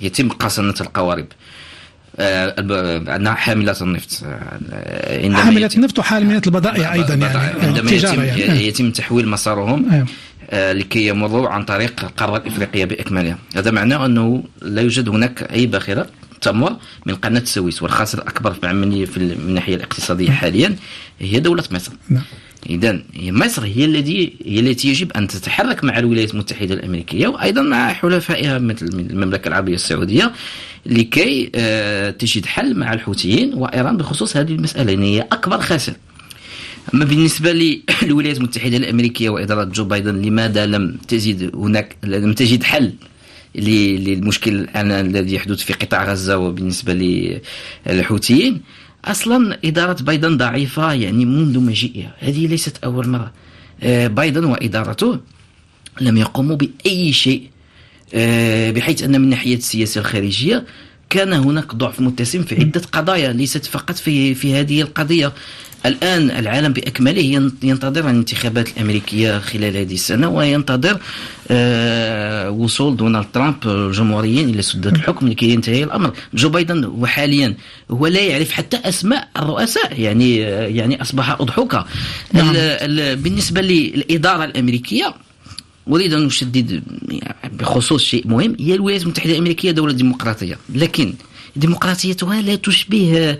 [0.00, 1.26] يتم قصنة القوارب
[2.20, 4.22] آه، الب- عندنا حاملات النفط
[4.72, 7.14] آه، حاملة يتم- النفط وحاملة البضائع أيضا.
[7.14, 8.66] يعني عندما يتم, يعني.
[8.66, 10.06] يتم تحويل مسارهم.
[10.50, 15.66] آه، لكي يمروا عن طريق القارة الإفريقية بإكملها هذا معناه أنه لا يوجد هناك أي
[15.66, 16.06] باخرة
[16.40, 20.76] تمر من قناة السويس والخاسر الأكبر في العملية في من الناحية الاقتصادية حاليا
[21.20, 22.22] هي دولة مصر نعم.
[22.70, 27.92] إذا مصر هي الذي هي التي يجب أن تتحرك مع الولايات المتحدة الأمريكية وأيضا مع
[27.92, 30.32] حلفائها مثل المملكة العربية السعودية
[30.86, 35.92] لكي آه، تجد حل مع الحوثيين وإيران بخصوص هذه المسألة لأن هي أكبر خاسر.
[36.94, 42.92] أما بالنسبة للولايات المتحدة الأمريكية وإدارة جو بايدن لماذا لم تجد هناك لم تجد حل
[43.54, 46.92] للمشكل الآن الذي يحدث في قطاع غزة وبالنسبة
[47.86, 48.60] للحوثيين؟
[49.04, 52.14] أصلا إدارة بايدن ضعيفة يعني منذ مجيئها.
[52.18, 53.32] هذه ليست أول مرة.
[53.82, 55.20] آه، بايدن وإدارته
[56.00, 57.50] لم يقوموا بأي شيء
[58.14, 60.64] آه، بحيث أن من ناحية السياسة الخارجية
[61.10, 65.32] كان هناك ضعف متسم في عدة قضايا ليست فقط في في هذه القضية.
[65.86, 70.98] الآن العالم بأكمله ين- ينتظر الانتخابات الأمريكية خلال هذه السنة وينتظر
[71.50, 76.12] آه، وصول دونالد ترامب الجمهوريين إلى سدة الحكم لكي ينتهي الأمر.
[76.34, 77.54] جو بايدن وحاليا
[77.90, 81.86] هو لا يعرف حتى أسماء الرؤساء يعني آه، يعني أصبح أضحوكة.
[82.32, 82.50] نعم.
[82.50, 85.14] ال- ال- بالنسبة للإدارة الأمريكية
[85.88, 86.82] أريد أن أشدد
[87.52, 88.56] بخصوص شيء مهم.
[88.60, 90.58] هي الولايات المتحدة الأمريكية دولة ديمقراطية.
[90.74, 91.14] لكن
[91.56, 93.38] ديمقراطيتها لا تشبه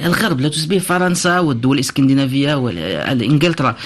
[0.00, 3.76] الغرب لا تشبه فرنسا والدول الإسكندنافية وانجلترا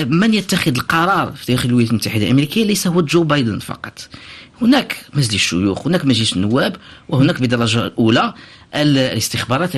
[0.00, 4.08] من يتخذ القرار في داخل الولايات المتحدة الأمريكية ليس هو جو بايدن فقط.
[4.62, 6.76] هناك مجلس الشيوخ هناك مجلس النواب
[7.08, 8.20] وهناك بدرجة الأولى.
[8.20, 8.34] ال-
[8.82, 9.76] الاستخبارات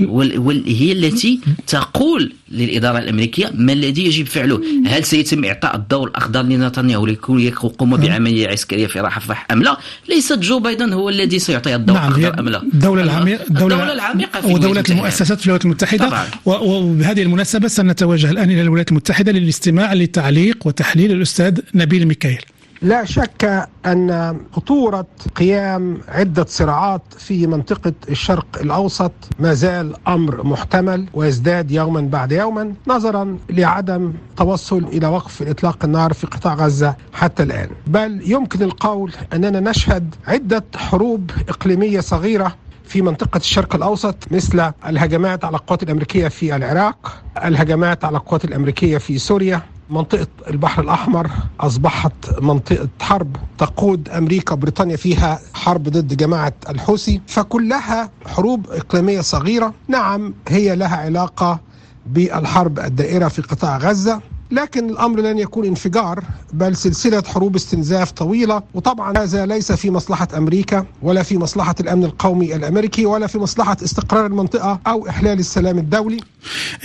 [0.00, 4.60] وال- هي التي تقول للإدارة الأمريكية ما الذي يجب فعله.
[4.86, 9.76] هل سيتم إعطاء الضوء الأخضر لنتنياهو لكي يقوم بعملية عسكرية في رفح أم لا؟
[10.08, 13.92] ليست جو بايدن هو الذي سيعطي الضوء نعم هي الأخضر أم لا؟ الدولة العميقة الدولة
[13.92, 14.46] العميقة في
[14.80, 14.98] المتحدة.
[14.98, 15.64] المؤسسات في الولايات
[16.08, 16.26] طبعاً.
[16.44, 22.40] و- وبهذه المناسبة سنتوجه الآن إلى الولايات المتحدة للاستماع لتعليق وتحليل الأستاذ نبيل ميكائيل
[22.82, 31.06] لا شك أن خطورة قيام عدة صراعات في منطقة الشرق الأوسط ما زال أمر محتمل
[31.14, 37.42] ويزداد يوما بعد يوما نظرا لعدم توصل إلى وقف إطلاق النار في قطاع غزة حتى
[37.42, 37.68] الآن.
[37.86, 45.44] بل يمكن القول أننا نشهد عدة حروب إقليمية صغيرة في منطقة الشرق الأوسط مثل الهجمات
[45.44, 52.12] على القوات الأمريكية في العراق الهجمات على القوات الأمريكية في سوريا منطقة البحر الأحمر أصبحت
[52.42, 59.74] منطقة حرب تقود أمريكا وبريطانيا فيها حرب ضد جماعة الحوثي فكلها حروب إقليمية صغيرة.
[59.88, 61.60] نعم هي لها علاقة
[62.06, 64.20] بالحرب الدائرة في قطاع غزة.
[64.50, 70.28] لكن الأمر لن يكون انفجار بل سلسلة حروب استنزاف طويلة وطبعا هذا ليس في مصلحة
[70.36, 75.78] أمريكا ولا في مصلحة الأمن القومي الأمريكي ولا في مصلحة استقرار المنطقة أو إحلال السلام
[75.78, 76.20] الدولي.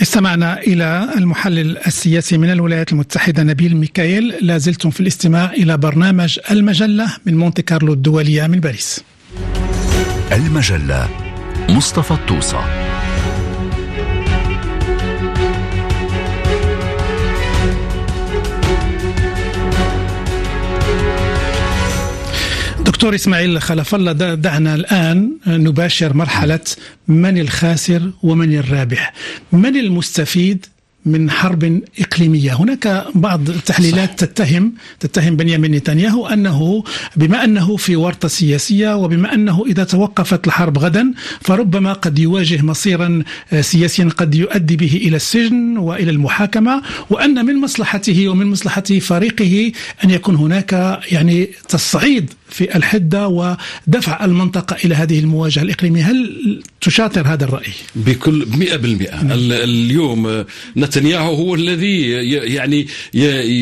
[0.02, 6.38] استمعنا إلى المحلل السياسي من الولايات المتحدة نبيل ميكائيل لا زلتم في الاستماع إلى برنامج
[6.50, 9.00] المجلة من مونte كارلو الدولية من باريس.
[10.32, 11.08] المجلة
[11.68, 12.95] مصطفى الطوسة.
[22.96, 26.60] دكتور إسماعيل خلف الله دعنا الآن نباشر مرحلة
[27.08, 29.12] من الخاسر ومن الرابح.
[29.52, 30.66] من المستفيد
[31.06, 36.84] من حرب إقليمية، هناك بعض التحليلات تتهم تتهم بنيامين نتنياهو أنه
[37.16, 43.22] بما أنه في ورطه سياسية وبما أنه إذا توقفت الحرب غدا فربما قد يواجه مصيرا
[43.52, 49.72] آه، سياسيا قد يؤدي به إلى السجن وإلى المحاكمة وأن من مصلحته ومن مصلحة فريقه
[50.04, 56.02] أن يكون هناك يعني تصعيد في الحدة ودفع المنطقة إلى هذه المواجهة الإقليمية.
[56.02, 59.24] هل تشاطر هذا الرأي؟ بكل 100%
[59.64, 60.44] اليوم
[60.76, 62.10] نتنياهو هو الذي
[62.54, 62.86] يعني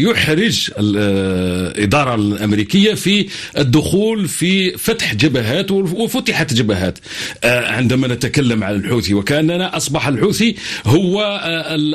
[0.03, 3.27] يحرج الإدارة الأمريكية في
[3.59, 6.99] الدخول في فتح جبهات وفتحت جبهات.
[7.45, 11.41] عندما نتكلم عن الحوثي وكأننا أصبح الحوثي هو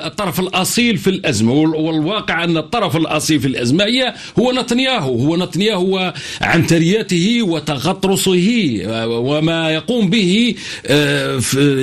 [0.03, 1.51] الطرف الأصيل في الأزمة.
[1.53, 5.15] والواقع أن الطرف الأصيل في الأزمة هي هو نتنياهو.
[5.15, 6.13] هو نتنياهو
[6.97, 10.55] عنتريته وتغطرسه وما يقوم به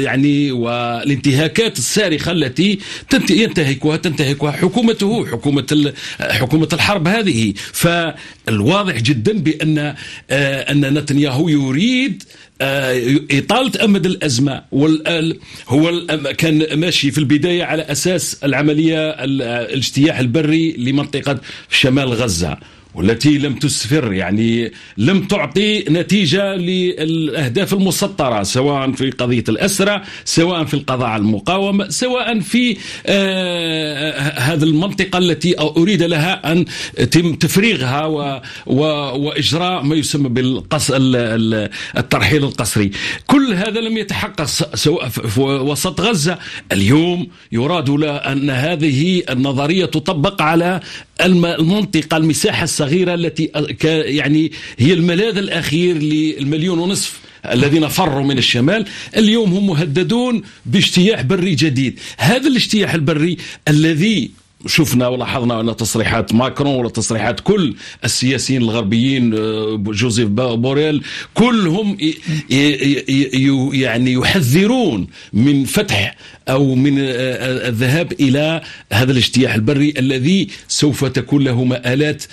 [0.05, 2.79] يعني والانتهاكات الصارخة التي
[3.31, 7.55] ينتهكها تنتهكها حكومته حكومة حكومة الحرب هذه.
[7.73, 9.95] فالواضح جدا بأن
[10.31, 12.23] أن نتنياهو يريد
[12.61, 14.63] آه، إطالة أمد الأزمة
[15.69, 16.07] هو
[16.39, 21.41] كان ماشي في البداية على أساس العملية الاجتياح البري لمنطقة
[21.71, 22.57] شمال غزة.
[22.97, 30.75] والتي لم تسفر يعني لم تعطي نتيجة للأهداف المسطرة سواء في قضية الأسرة سواء في
[30.75, 36.65] القضاء على المقاومة سواء في آه هذه المنطقة التي أريد لها أن
[36.99, 38.83] يتم تفريغها و و
[39.27, 40.91] وإجراء ما يسمى بالقص
[41.97, 42.91] الترحيل القسري
[43.27, 46.39] كل هذا لم يتحقق سواء في وسط غزة.
[46.73, 50.81] اليوم يراد أن هذه النظرية تطبق على
[51.21, 53.51] المنطقة المساحة الصغيرة التي
[53.85, 57.21] يعني هي الملاذ الأخير للمليون ونصف
[57.53, 58.87] الذين فروا من الشمال.
[59.17, 61.99] اليوم هم مهددون باجتياح بري جديد.
[62.19, 63.37] هذا الاجتياح البري
[63.69, 64.31] الذي
[64.67, 71.03] شفنا ولاحظنا أن تصريحات ماكرون ولا تصريحات كل السياسيين الغربيين آه، جوزيف بوريل
[71.35, 71.97] كلهم
[73.73, 76.15] يعني يحذرون من فتح
[76.49, 82.25] أو من آه، آه، الذهاب إلى هذا الاجتياح البري الذي سوف تكون له مآلات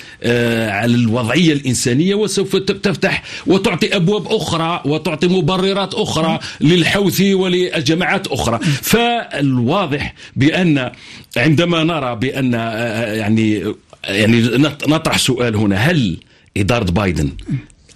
[0.70, 8.60] على الوضعية الإنسانية وسوف تفتح وتعطي أبواب أخرى وتعطي مبررات أخرى للحوثي ولجماعات أخرى.
[8.82, 10.92] فالواضح بأن
[11.38, 14.41] عندما نرى بأن يعني يعني
[14.88, 15.76] نطرح سؤال هنا.
[15.76, 16.17] هل
[16.58, 17.30] إدارة بايدن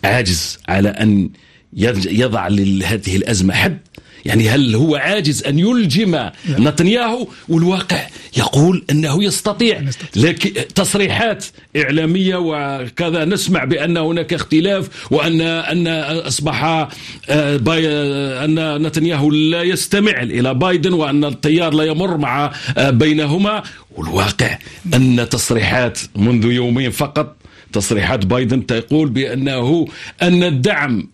[0.04, 1.30] عاجز على أن
[1.74, 3.78] يضع لهذه الأزمة حد؟
[4.26, 9.84] يعني هل هو عاجز أن يلجم نتنياهو؟ والواقع يقول أنه يستطيع.
[10.16, 11.46] لكن تصريحات
[11.78, 13.26] إعلامية وكذا.
[13.26, 15.88] نسمع بأن هناك اختلاف وأن أن
[16.28, 16.90] أصبح آه،
[18.46, 23.64] أن نتنياهو لا يستمع إلى بايدن وأن التيار لا يمر مع آه، بينهما.
[23.98, 24.58] والواقع
[24.94, 27.37] أن تصريحات منذ يومين فقط
[27.74, 29.88] تصريحات بايدن تقول بأنه
[30.22, 31.08] أن الدعم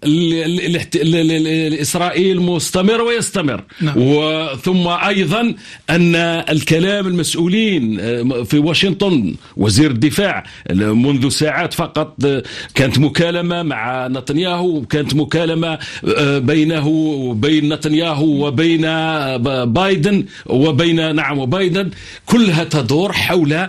[1.03, 3.95] لإسرائيل مستمر ويستمر نعم.
[4.63, 5.55] ثم أيضا
[5.89, 6.15] أن
[6.49, 12.43] الكلام المسؤولين آه، في واشنطن وزير الدفاع منذ ساعات فقط آه،
[12.75, 15.79] كانت مكالمة مع نتنياهو كانت مكالمة
[16.17, 18.81] آه، بينه وبين نتنياهو وبين
[19.65, 21.89] بايدن وبين نعم وبايدن
[22.25, 23.67] كلها تدور حول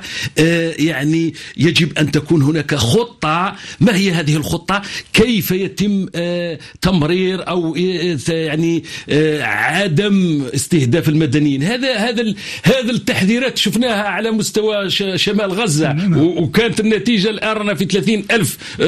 [0.78, 4.82] يعني يجب أن تكون هناك خطة ما هي هذه الخطة؟
[5.12, 13.58] كيف يتم آه، تمرير أو آه، يعني آه، عدم استهداف المدنيين؟ هذا هذا هذا التحذيرات
[13.58, 15.92] شفناها على مستوى شمال غزة.
[15.92, 16.18] نعم،.
[16.18, 18.80] وكانت النتيجة الآن في 30 ألف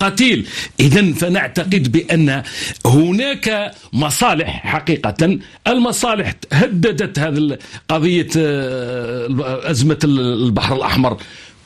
[0.00, 0.46] قتيل.
[0.80, 2.42] إذا فنعتقد بأن
[2.86, 5.38] هناك مصالح حقيقة.
[5.66, 8.28] المصالح هددت هذه قضية
[9.70, 11.16] أزمة البحر الأحمر.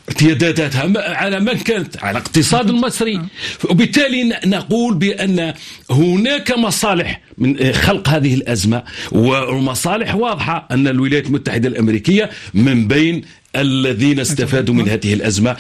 [0.09, 3.21] ارتداداتها على من كانت؟ على الاقتصاد المصري.
[3.65, 5.55] وبالتالي نقول بأن
[5.91, 8.83] هناك مصالح من خلق هذه الأزمة.
[9.13, 13.23] والمصالح واضحة أن الولايات المتحدة الأمريكية من بين
[13.57, 15.57] الذين استفادوا من هذه الأزمة.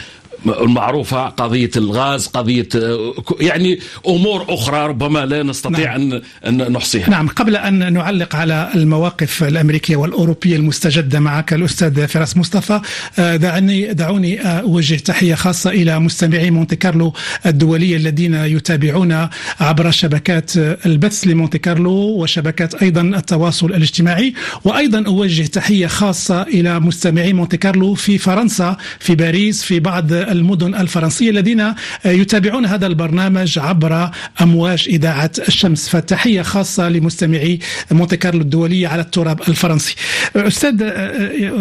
[0.46, 2.68] المعروفة قضية الغاز قضية
[3.40, 6.20] يعني أمور أخرى ربما لا نستطيع نعم.
[6.46, 12.81] أن نحصيها نعم قبل أن نعلق على المواقف الأمريكية والأوروبية المستجدة معك الأستاذ فراس مصطفى
[13.18, 17.12] آه، دعني دعوني أوجه تحية خاصة إلى مستمعي مونتي كارلو
[17.46, 19.29] الدولية الذين يتابعون
[19.61, 27.33] عبر شبكات البث لمونتي كارلو وشبكات أيضا التواصل الاجتماعي وأيضا أوجه تحية خاصة إلى مستمعي
[27.33, 34.11] مونتي كارلو في فرنسا في باريس في بعض المدن الفرنسية الذين يتابعون هذا البرنامج عبر
[34.41, 35.89] أمواج إذاعة الشمس.
[35.89, 37.59] فتحية خاصة لمستمعي
[37.91, 39.95] مونتي كارلو الدولية على التراب الفرنسي.
[40.37, 40.91] أستاذ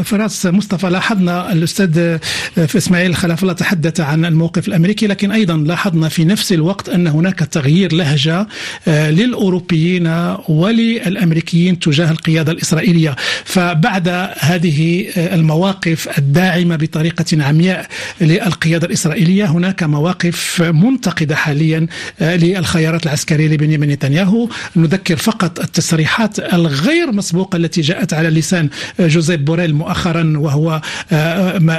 [0.03, 2.17] فراس مصطفى لاحظنا الأستاذ
[2.57, 7.39] إسماعيل خلاف الله تحدث عن الموقف الأمريكي لكن أيضا لاحظنا في نفس الوقت أن هناك
[7.39, 8.47] تغيير لهجة
[8.87, 13.15] للأوروبيين وللأمريكيين تجاه القيادة الإسرائيلية.
[13.45, 14.07] فبعد
[14.39, 17.87] هذه المواقف الداعمة بطريقة عمياء
[18.21, 19.45] للقيادة القيادة الإسرائيلية.
[19.45, 21.87] هناك مواقف منتقدة حاليا
[22.21, 24.49] للخيارات العسكرية لبنيامين نتنياهو.
[24.75, 28.69] نذكر فقط التصريحات الغير مسبوقة التي جاءت على لسان
[28.99, 30.81] جوزيف بوريل مؤخرا وهو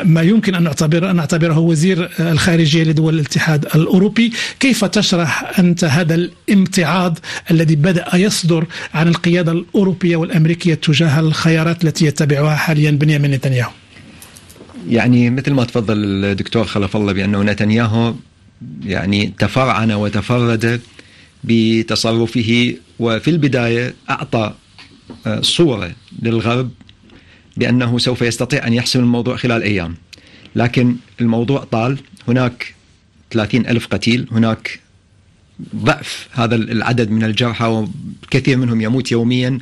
[0.04, 4.32] ما يمكن أن نعتبر أن نعتبره وزير الخارجية لدول الاتحاد الأوروبي.
[4.60, 7.18] كيف تشرح أنت هذا الامتعاض
[7.50, 13.70] الذي بدأ يصدر عن القيادة الأوروبية والأمريكية تجاه الخيارات التي يتبعها حاليا بنيامين نتنياهو؟
[14.88, 18.14] يعني مثل ما تفضل الدكتور خلف الله بأنه نتنياهو
[18.84, 20.80] يعني تفرعن وتفرد
[21.44, 24.54] بتصرفه وفي البداية أعطى
[25.26, 26.70] آه، صورة للغرب
[27.56, 29.96] بأنه سوف يستطيع أن يحسم الموضوع خلال أيام.
[30.56, 32.74] لكن الموضوع طال هناك
[33.30, 34.80] 30 ألف قتيل هناك
[35.76, 37.86] ضعف هذا العدد من الجرحى
[38.24, 39.58] وكثير منهم يموت يوميا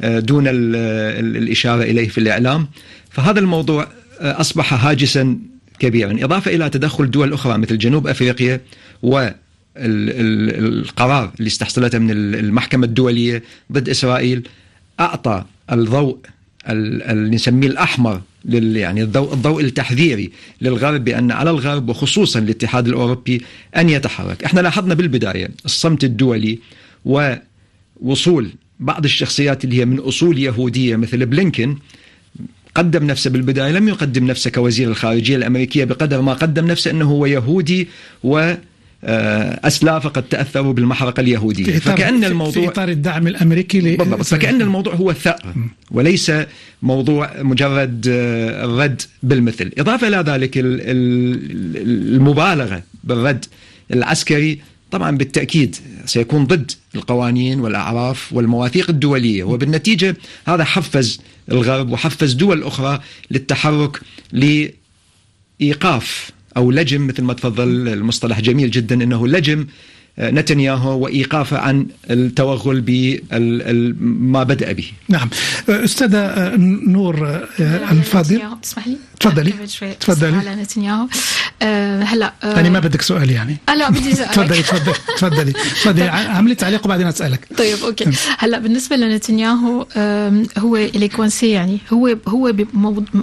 [0.00, 2.68] آه، دون الإشارة إليه في الإعلام.
[3.10, 3.88] فهذا الموضوع
[4.20, 5.38] أصبح هاجسا
[5.78, 6.24] كبيرا.
[6.24, 8.60] إضافة إلى تدخل دول أخرى مثل جنوب أفريقيا
[9.02, 9.28] و
[9.76, 13.42] القرار اللي استحصلته من المحكمة الدولية
[13.72, 14.48] ضد إسرائيل
[15.00, 16.18] أعطى الضوء
[16.68, 23.42] اللي نسميه الأحمر لل يعني الضوء, الضوء التحذيري للغرب بأن على الغرب وخصوصا الاتحاد الأوروبي
[23.76, 24.44] أن يتحرك.
[24.44, 26.58] إحنا لاحظنا بالبداية الصمت الدولي
[27.04, 28.50] ووصول
[28.80, 31.76] بعض الشخصيات اللي هي من أصول يهودية مثل بلينكن
[32.76, 37.26] قدم نفسه بالبداية لم يقدم نفسه كوزير الخارجية الأمريكية بقدر ما قدم نفسه أنه هو
[37.26, 37.88] يهودي
[38.24, 38.54] و
[39.04, 41.78] آه، أسلافه قد تأثروا بالمحرقة اليهودية.
[41.78, 45.54] فكأن الموضوع في إطار الدعم الأمريكي بالضبط فكأن الموضوع هو الثأر
[45.90, 46.32] وليس
[46.82, 49.72] موضوع مجرد آه، الرد بالمثل.
[49.78, 50.50] إضافة إلى ذلك
[52.16, 53.44] المبالغة بالرد
[53.92, 54.60] العسكري
[54.90, 60.16] طبعا بالتأكيد سيكون ضد القوانين والأعراف والمواثيق الدولية وبالنتيجة
[60.46, 61.20] هذا حفز
[61.50, 64.00] الغرب وحفز دول أخرى للتحرك
[65.60, 69.66] لإيقاف أو لجم مثل ما تفضل المصطلح جميل جدا أنه لجم
[70.20, 74.90] نتنياهو وايقافه عن التوغل بما بدأ به.
[75.08, 75.28] نعم.
[75.68, 76.56] استاذه
[76.86, 77.46] نور
[77.90, 79.52] الفاضل؟ تسمح لي؟ تفضلي.
[80.00, 80.36] تفضلي.
[80.36, 81.06] على نتنياهو.
[81.62, 83.56] أه هلا أه يعني ما بدك سؤال يعني.
[83.68, 84.30] أه لا بدي أسألك.
[84.30, 85.52] تفضلي تفضلي تفضلي.
[85.52, 86.08] تفضلي.
[86.08, 87.48] عملي تعليق وبعدين أسألك.
[87.58, 88.10] طيب أوكي.
[88.38, 89.86] هلا بالنسبة لنتنياهو
[90.58, 92.54] هو il est coincé يعني هو هو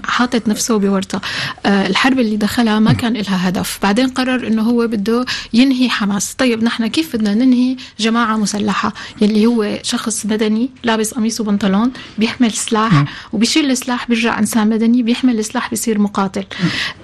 [0.03, 1.21] حاطط نفسه بورطة.
[1.65, 3.79] الحرب اللي دخلها ما كان لها هدف.
[3.83, 6.33] بعدين قرر إنه هو بده ينهي حماس.
[6.33, 12.51] طيب نحن كيف بدنا ننهي جماعة مسلحة؟ يلي هو شخص مدني لابس قميص وبنطلون بيحمل
[12.51, 16.45] سلاح وبيشيل السلاح بيرجع إنسان مدني بيحمل السلاح بيصير مقاتل.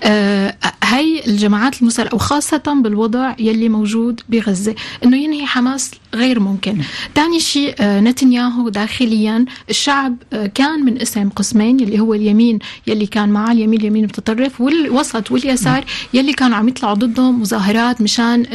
[0.03, 0.55] آه
[0.89, 6.77] هي الجماعات المسلحه وخاصه بالوضع يلي موجود بغزة إنه ينهي حماس غير ممكن.
[7.15, 13.05] ثاني شيء آه نتنياهو داخليا الشعب آه كان من اسم قسمين يلي هو اليمين يلي
[13.05, 18.45] كان معه اليمين اليمين المتطرف والوسط واليسار يلي كانوا عم يطلعوا ضدهم مظاهرات مشان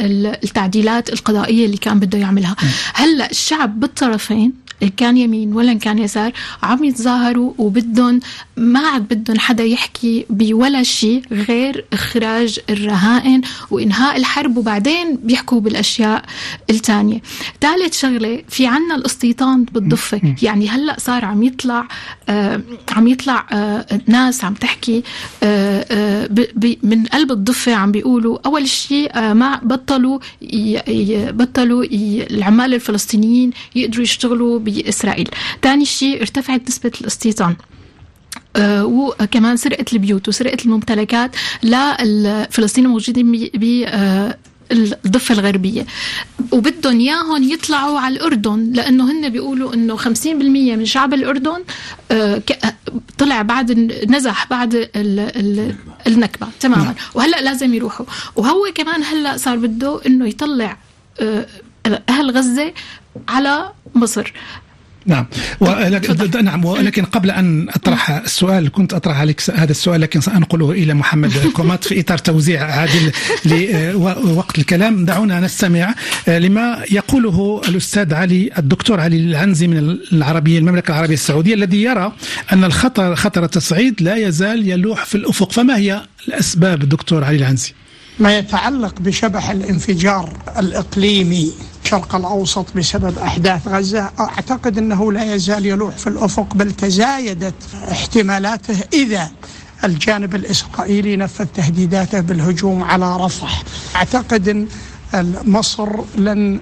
[0.43, 2.55] التعديلات القضائية اللي كان بده يعملها.
[2.93, 4.64] هلأ الشعب بالطرفين
[4.97, 6.31] كان يمين ولا كان يسار
[6.63, 8.19] عم يتظاهروا وبدهم
[8.57, 16.25] ما عاد بدهم حدا يحكي بولا شيء غير إخراج الرهائن وإنهاء الحرب وبعدين بيحكوا بالأشياء
[16.69, 17.21] الثانية
[17.61, 20.21] ثالث شغلة في عنا الاستيطان بالضفة.
[20.41, 21.87] يعني هلأ صار عم يطلع
[22.29, 22.61] آه
[22.91, 25.03] عم يطلع آه ناس عم تحكي
[25.43, 26.29] آه آه
[26.83, 30.19] من قلب الضفة عم بيقولوا أول شيء آه ما بطلوا
[31.31, 31.85] بطلوا
[32.31, 35.29] العمال الفلسطينيين يقدروا يشتغلوا بإسرائيل.
[35.61, 37.55] ثاني شيء ارتفعت نسبة الاستيطان.
[38.55, 41.35] آه وكمان سرقة البيوت وسرقة الممتلكات.
[41.63, 44.37] للفلسطينيين الموجودين ب آه
[44.71, 45.85] الضفة الغربية.
[46.51, 50.05] وبدهم ياهم يطلعوا على الأردن لأنه هن بيقولوا أنه 50%
[50.75, 51.63] من شعب الأردن
[52.11, 52.41] آه
[53.17, 53.71] طلع بعد
[54.09, 55.75] نزح بعد ال ال
[56.07, 56.47] النكبة.
[56.59, 56.95] تماما.
[57.13, 58.05] وهلأ لازم يروحوا.
[58.35, 60.77] وهو كمان هلأ صار بده أنه يطلع
[62.09, 62.73] أهل غزة
[63.27, 64.33] على مصر.
[65.05, 65.25] نعم.
[65.59, 66.65] ولكن نعم.
[66.65, 71.83] ولكن قبل أن أطرح السؤال كنت أطرح عليك هذا السؤال لكن سأنقله إلى محمد كومات
[71.83, 73.11] في إطار توزيع عادل
[74.25, 75.05] لوقت الكلام.
[75.05, 75.95] دعونا نستمع
[76.27, 82.11] لما يقوله الأستاذ علي الدكتور علي العنزي من العربية المملكة العربية السعودية الذي يرى
[82.53, 85.51] أن الخطر خطر التصعيد لا يزال يلوح في الأفق.
[85.51, 87.73] فما هي الأسباب دكتور علي العنزي؟
[88.19, 91.51] ما يتعلق بشبح الانفجار الإقليمي
[91.83, 97.53] الشرق الأوسط بسبب أحداث غزة أعتقد أنه لا يزال يلوح في الأفق بل تزايدت
[97.91, 99.31] احتمالاته إذا
[99.83, 103.63] الجانب الإسرائيلي نفذ تهديداته بالهجوم على رفح.
[103.95, 104.67] أعتقد أن
[105.45, 106.59] مصر لن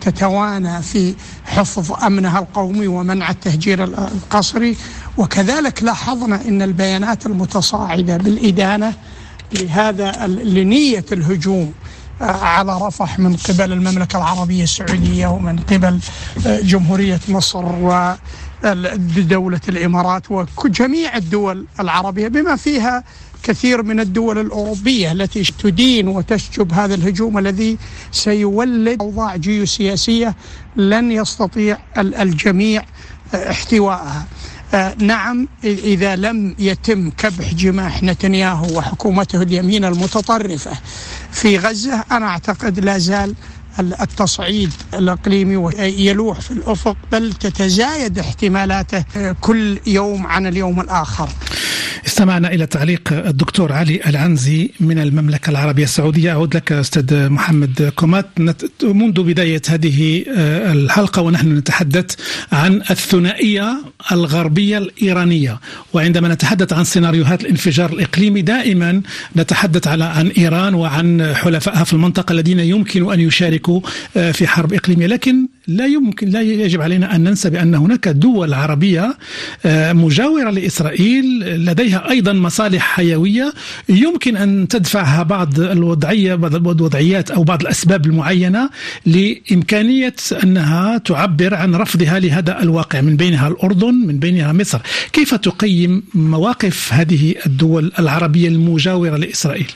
[0.00, 4.76] تتوانى في حفظ أمنها القومي ومنع التهجير القسري
[5.18, 8.92] وكذلك لاحظنا أن البيانات المتصاعدة بالإدانة
[9.52, 11.72] لهذا لنية الهجوم
[12.20, 15.98] على رفح من قبل المملكة العربية السعودية ومن قبل
[16.46, 17.64] جمهورية مصر
[18.64, 23.04] ودولة الإمارات وجميع الدول العربية بما فيها
[23.42, 27.78] كثير من الدول الأوروبية التي تدين وتشجب هذا الهجوم الذي
[28.12, 30.34] سيولد أوضاع جيوسياسية
[30.76, 32.82] لن يستطيع الجميع
[33.34, 34.26] احتوائها.
[34.74, 40.70] آه، نعم إذا لم يتم كبح جماح نتنياهو وحكومته اليمين المتطرفة
[41.32, 43.34] في غزة أنا أعتقد لا زال
[43.78, 51.28] التصعيد الإقليمي يلوح في الأفق بل تتزايد احتمالاته آه، كل يوم عن اليوم الآخر.
[52.06, 56.32] استمعنا إلى تعليق الدكتور علي العنزي من المملكة العربية السعودية.
[56.32, 58.26] أعود لك أستاذ محمد كومات.
[58.82, 62.14] منذ بداية هذه آه، الحلقة ونحن نتحدث
[62.52, 65.60] عن الثنائية الغربية الإيرانية.
[65.92, 69.02] وعندما نتحدث عن سيناريوهات الانفجار الإقليمي دائما
[69.36, 73.59] نتحدث على عن إيران وعن حلفائها في المنطقة الذين يمكن أن يشاركوا
[74.16, 75.06] آه، في حرب إقليمية.
[75.06, 79.16] لكن لا يمكن لا يجب علينا أن ننسى بأن هناك دول عربية
[79.66, 81.24] آه، مجاورة لإسرائيل
[81.64, 83.52] لديها أيضا مصالح حيوية.
[83.88, 88.70] يمكن أن تدفعها بعض الوضعية بعض الوضعيات أو بعض الأسباب المعينة
[89.06, 94.78] لإمكانية أنها تعبر عن رفضها لهذا الواقع من بينها الأردن من بينها مصر.
[95.12, 99.70] كيف تقيم مواقف هذه الدول العربية المجاورة لإسرائيل؟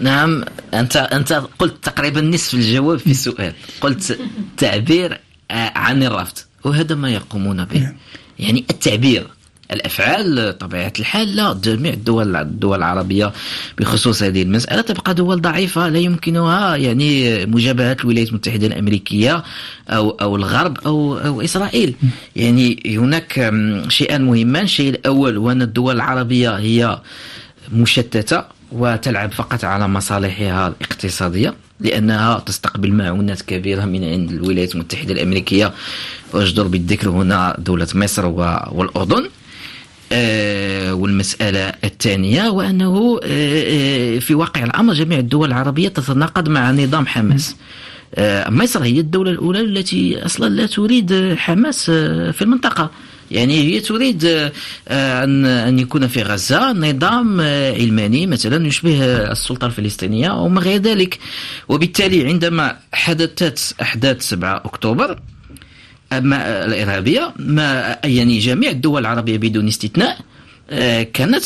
[0.00, 0.44] نعم
[0.74, 4.18] أنت أنت قلت تقريبا نصف الجواب في السؤال قلت
[4.56, 5.20] تعبير
[5.50, 7.78] آه، عن الرفض وهذا ما يقومون به.
[7.78, 7.96] نعم.
[8.38, 9.26] يعني التعبير
[9.72, 13.32] الأفعال طبيعة الحال لا جميع الدول الدول العربية
[13.78, 19.44] بخصوص هذه المسألة تبقى دول ضعيفة لا يمكنها يعني مجابهة الولايات المتحدة الأمريكية
[19.88, 21.94] أو أو الغرب أو أو إسرائيل.
[22.36, 23.52] يعني هناك
[23.88, 27.00] شيئان مهمان الشيء الأول هو ان الدول العربية هي
[27.72, 35.72] مشتتة وتلعب فقط على مصالحها الاقتصادية لأنها تستقبل معونات كبيرة من عند الولايات المتحدة الأمريكية
[36.32, 38.26] وأجدر بالذكر هنا دولة مصر
[38.72, 39.28] والأردن.
[40.12, 47.06] آه والمسألة الثانية وأنه آه, آه، في واقع الأمر جميع الدول العربية تتناقض مع نظام
[47.06, 47.56] حماس.
[48.48, 51.84] مصر هي الدولة الأولى التي أصلا لا تريد حماس
[52.30, 52.90] في المنطقة.
[53.30, 54.24] يعني هي تريد
[54.88, 60.80] آه، أن أن يكون في غزة نظام آه، علماني مثلا يشبه السلطة الفلسطينية وما غير
[60.80, 61.18] ذلك.
[61.68, 65.18] وبالتالي عندما حدثت أحداث 7 أكتوبر
[66.12, 70.18] ما الإرهابية ما يعني جميع الدول العربية بدون استثناء
[70.70, 71.44] آه، كانت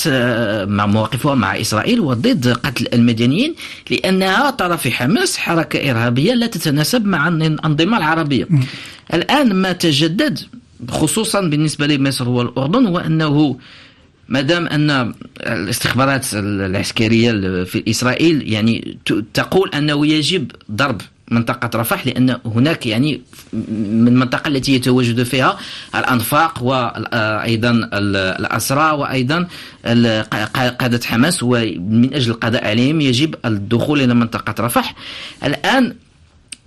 [0.69, 3.55] مع مواقفها مع إسرائيل وضد قتل المدنيين
[3.91, 8.49] لأنها ترى في حماس حركة إرهابية لا تتناسب مع الأنظمة العربية.
[9.15, 10.39] الآن ما تجدد
[10.89, 13.57] خصوصا بالنسبة لمصر والأردن هو أنه
[14.29, 17.33] ما دام أن الاستخبارات العسكرية
[17.65, 18.99] في إسرائيل يعني
[19.35, 23.21] تقول أنه يجب ضرب منطقة رفح لأن هناك يعني
[23.53, 25.59] من المنطقة التي يتواجد فيها
[25.95, 29.47] الأنفاق وأيضا الأسرى وأيضا
[30.81, 34.95] قادة حماس ومن أجل القضاء عليهم يجب الدخول إلى منطقة رفح.
[35.45, 35.95] الآن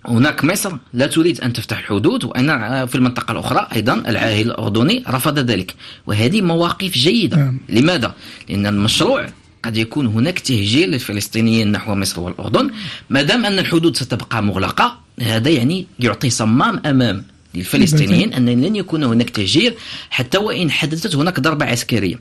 [0.08, 5.39] هناك مصر لا تريد أن تفتح الحدود وأن في المنطقة الأخرى أيضا العاهل الأردني رفض
[5.39, 5.76] ذلك
[6.08, 7.60] وهذه مواقف جيدة نعم.
[7.70, 8.14] لماذا؟
[8.49, 9.28] لأن المشروع
[9.64, 12.72] قد يكون هناك تهجير للفلسطينيين نحو مصر والأردن
[13.10, 17.24] ما دام أن الحدود ستبقى مغلقة هذا يعني يعطي صمام أمام
[17.56, 19.74] للفلسطينيين أن لن يكون هناك تهجير
[20.10, 22.20] حتى وإن حدثت هناك ضربة عسكرية.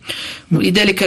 [0.52, 1.02] ولذلك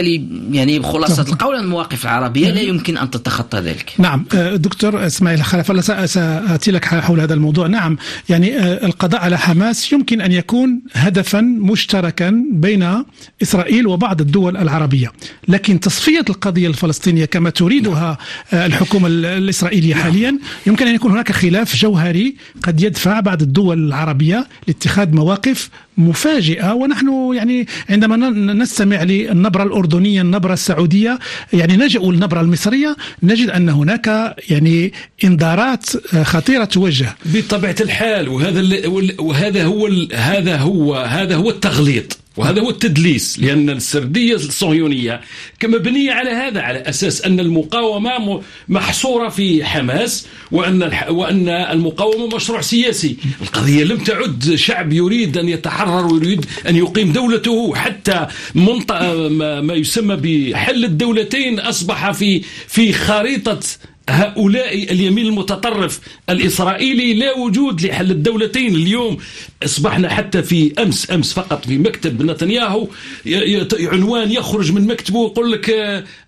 [0.52, 3.92] يعني خلاصة القول المواقف العربية لا يمكن أن تتخطى ذلك.
[3.98, 4.24] نعم.
[4.34, 7.66] آه، دكتور إسماعيل خلف سأتي لك حول هذا الموضوع.
[7.66, 7.96] نعم.
[8.28, 13.04] يعني آه، القضاء على حماس يمكن أن يكون هدفا مشتركا بين
[13.42, 15.12] إسرائيل وبعض الدول العربية.
[15.48, 18.18] لكن تصفية القضية الفلسطينية كما تريدها
[18.52, 24.17] آه، الحكومة الإسرائيلية حاليا يمكن أن يكون هناك خلاف جوهري قد يدفع بعض الدول العربية.
[24.18, 28.16] العربية لاتخاذ مواقف مفاجئة ونحن يعني عندما
[28.54, 31.18] نستمع للنبرة الأردنية النبرة السعودية
[31.52, 34.92] يعني نجأ النبرة المصرية نجد أن هناك يعني
[35.24, 35.86] إنذارات
[36.22, 37.14] خطيرة توجه.
[37.24, 38.88] بطبيعة الحال وهذا
[39.18, 42.18] وهذا هو هذا هو هذا هو التغليط.
[42.38, 45.20] وهذا هو التدليس لأن السردية الصهيونية
[45.64, 53.16] مبنية على هذا على أساس أن المقاومة محصورة في حماس وأن وأن المقاومة مشروع سياسي.
[53.42, 59.28] القضية لم تعد شعب يريد أن يتحرر ويريد أن يقيم دولته حتى منطقة
[59.60, 63.60] ما يسمى بحل الدولتين أصبح في في خريطة
[64.08, 69.16] هؤلاء اليمين المتطرف الإسرائيلي لا وجود لحل الدولتين اليوم.
[69.64, 72.88] أصبحنا حتى في أمس أمس فقط في مكتب نتنياهو
[73.80, 75.70] عنوان يخرج من مكتبه يقول لك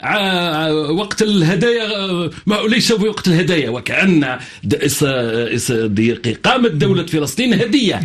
[0.03, 4.39] آه، وقت الهدايا آه، ما ليس في وقت الهدايا وكأن
[6.27, 8.01] إقامة دولة فلسطين هدية.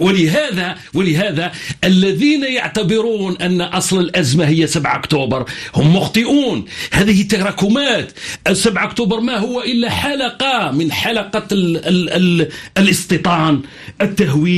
[0.00, 1.52] ولهذا ولهذا
[1.84, 5.44] الذين يعتبرون أن أصل الأزمة هي 7 أكتوبر
[5.74, 6.64] هم مخطئون.
[6.90, 8.12] هذه تراكمات.
[8.52, 12.48] 7 أكتوبر ما هو إلا حلقة من حلقة ال ال ال
[12.78, 13.60] الاستيطان
[14.00, 14.51] التهويد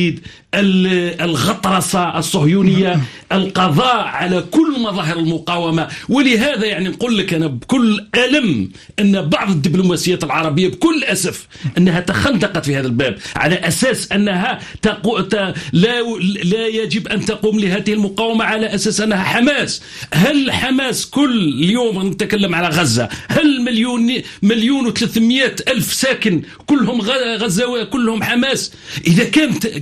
[0.54, 3.00] الغطرسة الصهيونية
[3.32, 5.88] القضاء على كل مظاهر المقاومة.
[6.08, 8.70] ولهذا يعني نقول لك أنا بكل ألم
[9.00, 11.46] أن بعض الدبلوماسيات العربية بكل أسف
[11.78, 15.20] أنها تخندقت في هذا الباب على أساس أنها تقو...
[15.20, 15.34] ت...
[15.72, 16.02] لا...
[16.44, 19.82] لا يجب أن تقوم لهذه المقاومة على أساس أنها حماس.
[20.12, 27.00] هل حماس كل يوم نتكلم على غزة؟ هل مليون مليون وثلاثمائة ألف ساكن كلهم
[27.40, 28.72] غزة كلهم حماس؟
[29.06, 29.24] إذا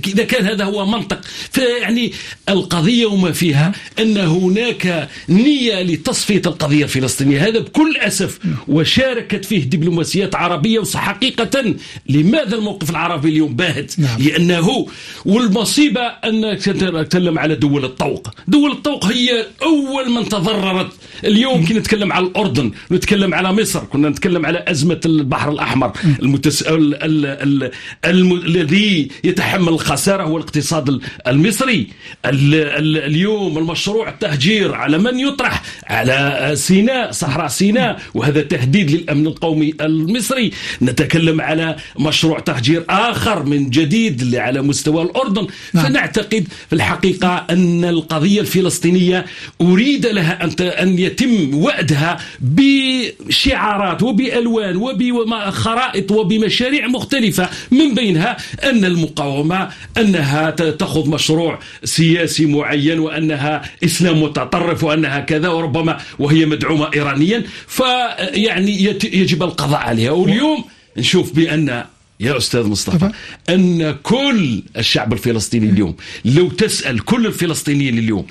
[0.03, 2.11] كان إذا كان هذا هو منطق فيعني
[2.49, 7.47] القضية وما فيها أن هناك نية لتصفية القضية الفلسطينية.
[7.47, 11.75] هذا بكل أسف وشاركت فيه دبلوماسيات عربية وحقيقة
[12.09, 14.21] لماذا الموقف العربي اليوم باهت؟ نعم.
[14.21, 14.87] لأنه
[15.25, 18.27] والمصيبة أن نتكلم على دول الطوق.
[18.47, 20.91] دول الطوق هي أول من تضررت.
[21.25, 25.91] اليوم كنا نتكلم على الأردن نتكلم على مصر كنا نتكلم على أزمة البحر الأحمر.
[26.21, 26.61] المتس...
[26.61, 26.95] ال...
[27.03, 27.25] ال...
[27.25, 27.71] ال...
[28.05, 28.45] ال...
[28.45, 31.87] الذي يتحمل الخسارة هو الاقتصاد المصري.
[32.25, 32.55] ال...
[32.55, 32.97] ال...
[32.97, 38.01] اليوم المشروع التهجير على من يطرح؟ على سيناء صحراء سيناء.
[38.13, 40.51] وهذا تهديد للأمن القومي المصري.
[40.81, 45.47] نتكلم على مشروع تهجير آخر من جديد على مستوى الأردن.
[45.73, 45.85] نعم.
[45.85, 49.25] فنعتقد في الحقيقة أن القضية الفلسطينية
[49.61, 57.49] أريد لها أن يتم وأدها بشعارات وبألوان وبخرائط وبمشاريع مختلفة.
[57.71, 65.97] من بينها أن المقاومة أنها تأخذ مشروع سياسي معين وأنها إسلام متطرف وأنها كذا وربما
[66.19, 70.11] وهي مدعومة إيرانيا فيعني يجب القضاء عليها.
[70.11, 70.65] واليوم
[70.97, 71.83] نشوف بأن
[72.23, 73.11] يا أستاذ مصطفى
[73.49, 75.95] أن كل الشعب الفلسطيني اليوم
[76.25, 78.25] لو تسأل كل الفلسطينيين اليوم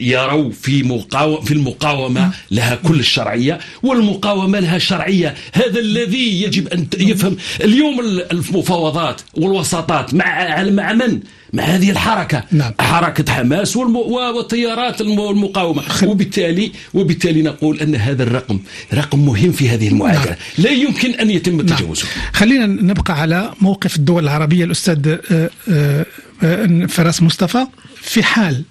[0.00, 6.86] يروا في مقاومة في المقاومة لها كل الشرعية والمقاومة لها شرعية هذا الذي يجب أن
[6.98, 8.00] يفهم اليوم
[8.32, 11.20] المفاوضات والوساطات مع مع من؟
[11.56, 12.72] مع هذه الحركة؟ نعم.
[12.80, 18.60] حركة حماس والتيارات المقاومة وبالتالي وبالتالي نقول أن هذا الرقم
[18.94, 20.36] رقم مهم في هذه المعادلة نعم.
[20.58, 22.04] لا يمكن أن يتم تجاوزه.
[22.04, 22.32] نعم.
[22.32, 24.64] خلينا نبقى على موقف الدول العربية.
[24.64, 26.06] الأستاذ آه، آه،
[26.42, 27.66] آه، فراس مصطفى.
[28.02, 28.62] في حال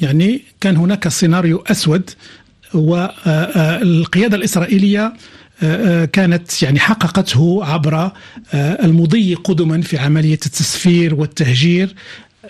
[0.00, 2.10] يعني كان هناك سيناريو أسود
[2.74, 5.12] والقيادة الإسرائيلية
[6.12, 8.10] كانت يعني حققته عبر
[8.54, 11.94] المضي قدما في عملية التسفير والتهجير.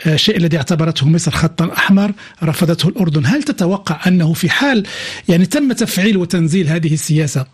[0.06, 2.12] الشيء الذي اعتبرته مصر خطا أحمر
[2.42, 4.86] رفضته الأردن، هل تتوقع أنه في حال
[5.28, 7.46] يعني تم تفعيل وتنزيل هذه السياسة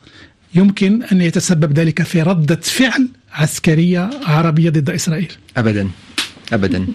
[0.54, 5.88] يمكن أن يتسبب ذلك في ردة فعل عسكرية عربية ضد إسرائيل؟ ابدا
[6.52, 6.86] ابدا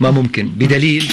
[0.00, 1.12] ما ممكن بدليل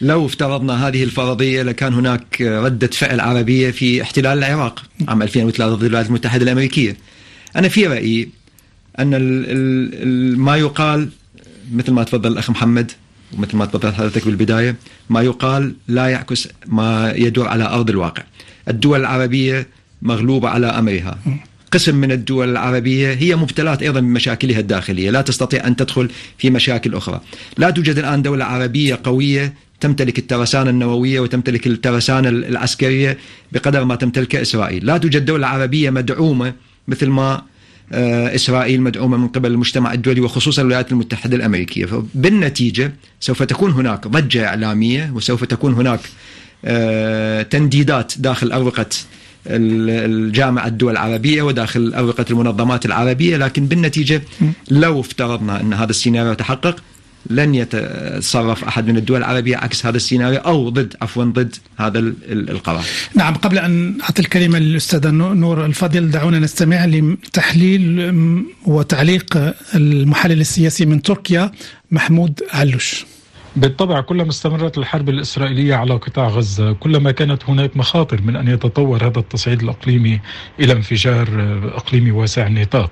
[0.00, 5.84] لو افترضنا هذه الفرضية لكان هناك ردة فعل عربية في احتلال العراق عام 2003 ضد
[5.84, 6.96] الولايات المتحدة الأمريكية.
[7.56, 8.28] أنا في رأيي
[8.98, 9.10] أن
[10.38, 11.08] ما يقال
[11.72, 12.92] مثل ما تفضل الأخ محمد
[13.38, 14.76] ومثل ما تفضلت حضرتك بالبداية
[15.10, 18.22] ما يقال لا يعكس ما يدور على أرض الواقع.
[18.68, 19.66] الدول العربية
[20.02, 21.18] مغلوبة على أمرها.
[21.70, 25.10] قسم من الدول العربية هي مبتلات أيضا بمشاكلها الداخلية.
[25.10, 27.20] لا تستطيع أن تدخل في مشاكل أخرى.
[27.58, 33.18] لا توجد الآن دولة عربية قوية تمتلك الترسانة النووية وتمتلك الترسانة العسكرية
[33.52, 34.86] بقدر ما تمتلكها إسرائيل.
[34.86, 36.54] لا توجد دولة عربية مدعومة
[36.88, 37.42] مثل ما
[37.92, 41.86] إسرائيل مدعومة من قبل المجتمع الدولي وخصوصا الولايات المتحدة الأمريكية.
[41.86, 46.00] فبالنتيجة سوف تكون هناك ضجة إعلامية وسوف تكون هناك
[46.64, 48.86] آه، تنديدات داخل أروقة
[49.46, 54.22] الجامعة الدول العربية وداخل أروقة المنظمات العربية لكن بالنتيجة
[54.70, 56.76] لو افترضنا أن هذا السيناريو تحقق
[57.30, 61.98] لن يتصرف أحد من الدول العربية عكس هذا السيناريو أو ضد عفوا ضد هذا
[62.28, 62.84] القرار.
[63.14, 68.14] نعم قبل أن أعطي الكلمة للأستاذة نور الفاضل دعونا نستمع لتحليل
[68.66, 71.50] وتعليق المحلل السياسي من تركيا
[71.90, 73.04] محمود علوش.
[73.56, 79.06] بالطبع كلما استمرت الحرب الإسرائيلية على قطاع غزة كلما كانت هناك مخاطر من أن يتطور
[79.06, 80.20] هذا التصعيد الأقليمي
[80.60, 81.28] إلى انفجار
[81.74, 82.90] أقليمي واسع النطاق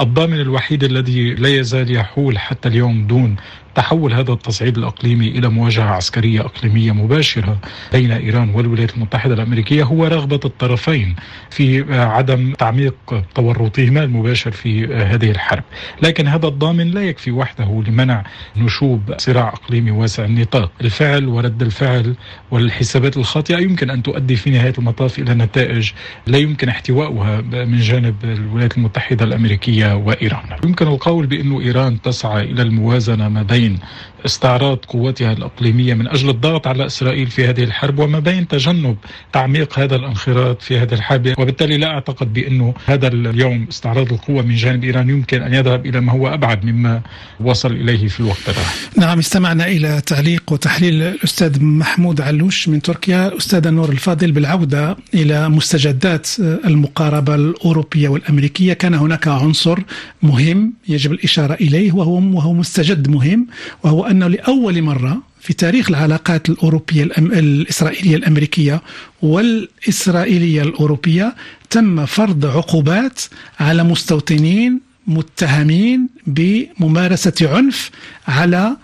[0.00, 3.36] الضامن الوحيد الذي لا يزال يحول حتى اليوم دون
[3.74, 7.58] تحول هذا التصعيد الإقليمي إلى مواجهة عسكرية إقليمية مباشرة
[7.92, 11.16] بين إيران والولايات المتحدة الأمريكية هو رغبة الطرفين
[11.50, 12.94] في عدم تعميق
[13.34, 15.62] تورطهما المباشر في هذه الحرب.
[16.02, 18.24] لكن هذا الضامن لا يكفي وحده لمنع
[18.56, 20.72] نشوب صراع إقليمي واسع النطاق.
[20.80, 22.14] الفعل ورد الفعل
[22.50, 25.90] والحسابات الخاطئة يمكن أن تؤدي في نهاية المطاف إلى نتائج
[26.26, 30.44] لا يمكن احتوائها من جانب الولايات المتحدة الأمريكية وإيران.
[30.64, 33.80] يمكن القول بأن إيران تسعى إلى الموازنة ما بين yihiin
[34.26, 38.96] استعراض قوتها الإقليمية من أجل الضغط على إسرائيل في هذه الحرب وما بين تجنب
[39.32, 41.34] تعميق هذا الانخراط في هذه الحرب.
[41.38, 46.00] وبالتالي لا أعتقد بأنه هذا اليوم استعراض القوة من جانب إيران يمكن أن يذهب إلى
[46.00, 47.00] ما هو أبعد مما
[47.40, 48.66] وصل إليه في الوقت الراهن
[48.96, 53.36] نعم استمعنا إلى تعليق وتحليل الأستاذ محمود علوش من تركيا.
[53.36, 59.78] أستاذ نور الفاضل بالعودة إلى مستجدات المقاربة الأوروبية والأمريكية كان هناك عنصر
[60.22, 63.46] مهم يجب الإشارة إليه وهو وهو مستجد مهم
[63.82, 67.02] وهو أنه لأول مرة في تاريخ العلاقات الأوروبية.
[67.18, 68.82] الإسرائيلية الأمريكية
[69.22, 71.34] والإسرائيلية الأوروبية
[71.70, 73.20] تم فرض عقوبات
[73.60, 77.90] على مستوطنين متهمين بممارسة عنف
[78.28, 78.76] على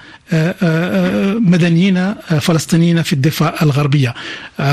[1.41, 4.15] مدنيين فلسطينيين في الضفة الغربية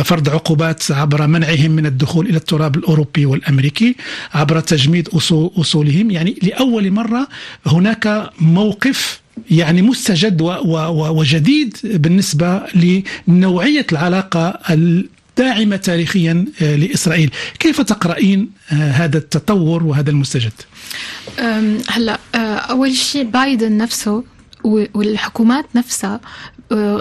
[0.03, 3.95] فرض عقوبات عبر منعهم من الدخول إلى التراب الأوروبي والأمريكي
[4.33, 5.09] عبر تجميد
[5.57, 7.27] أصولهم يعني لأول مرة
[7.65, 9.19] هناك موقف
[9.51, 10.41] يعني مستجد
[10.91, 12.61] وجديد بالنسبة
[13.27, 14.59] لنوعية العلاقة
[15.37, 20.53] داعمة تاريخيا لإسرائيل كيف تقرأين هذا التطور وهذا المستجد؟
[21.89, 22.19] هلا
[22.69, 24.23] أول شيء بايدن نفسه
[24.63, 26.19] والحكومات نفسها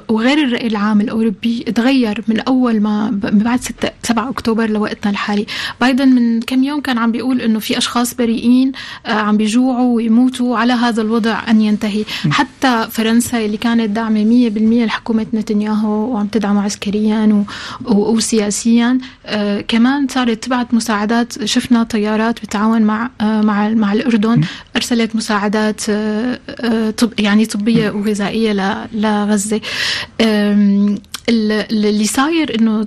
[0.09, 5.47] وغير الرأي العام الأوروبي تغير من أول ما بعد 6 7 أكتوبر لوقتنا الحالي.
[5.81, 8.73] بايدن من كم يوم كان عم بيقول إنه في أشخاص بريئين
[9.07, 12.05] عم بيجوعوا ويموتوا على هذا الوضع أن ينتهي.
[12.31, 17.45] حتى فرنسا اللي كانت داعمة 100% لحكومة نتنياهو وعم تدعمه عسكريا
[17.85, 18.99] وسياسيا
[19.69, 21.45] كمان صارت تبعت مساعدات.
[21.45, 24.41] شفنا طيارات بتعاون مع مع مع الأردن.
[24.77, 25.81] أرسلت مساعدات
[26.97, 29.56] طب يعني طبية وغذائية لغزة.
[31.29, 32.87] اللي صاير إنه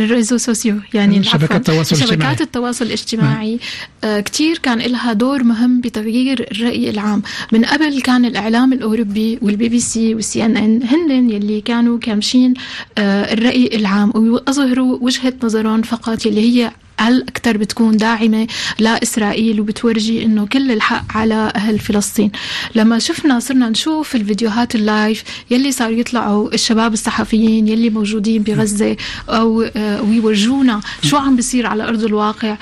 [0.00, 3.58] ال réseaux sociaux يعني شبكات التواصل شبكات الاجتماعي التواصل الاجتماعي.
[4.04, 7.22] آه كتير كان لها دور مهم بتغيير الرأي العام.
[7.52, 12.54] من قبل كان الإعلام الأوروبي والبي بي سي والسي إن إن هن يلي كانوا كامشين
[12.98, 18.46] آه الرأي العام ويظهروا وجهة نظرهم فقط يلي هي أكثر بتكون داعمة
[18.78, 22.30] لإسرائيل وبتورجي إنه كل الحق على أهل فلسطين.
[22.74, 28.96] لما شفنا صرنا نشوف الفيديوهات ال live يلي صار يطلعوا الشباب الصحفيين يلي موجودين بغزة
[29.28, 32.56] أو ويورجونا شو عم بيصير على أرض الواقع.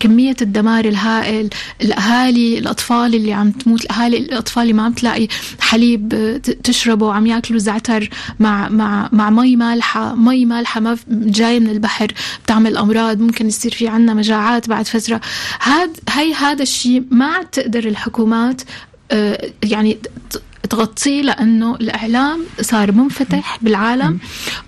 [0.00, 1.50] كمية الدمار الهائل
[1.82, 5.28] الأهالي الأطفال اللي عم تموت الأهالي الأطفال اللي ما عم تلاقي
[5.60, 6.08] حليب
[6.64, 8.08] تشربه وعم ياكلوا زعتر
[8.40, 10.14] مع مع مع مي مالحة.
[10.14, 12.12] مي مالحة ما جاية من البحر
[12.44, 13.20] بتعمل أمراض.
[13.20, 15.20] ممكن ممكن يصير في عنا مجاعات بعد فترة.
[15.62, 18.62] هاد هي هذا الشيء ما تقدر الحكومات
[19.64, 19.98] يعني
[20.70, 24.18] تغطيه لأنه الإعلام صار منفتح بالعالم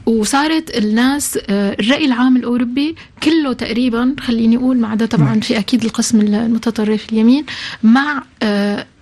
[0.07, 6.21] وصارت الناس الرأي العام الأوروبي كله تقريبا خليني أقول ما عدا طبعا في أكيد القسم
[6.21, 7.45] المتطرف اليمين
[7.83, 8.23] مع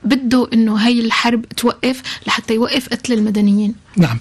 [0.05, 3.75] بده إنه هي الحرب توقف لحتى يوقف قتل المدنيين.
[3.97, 4.19] نعم.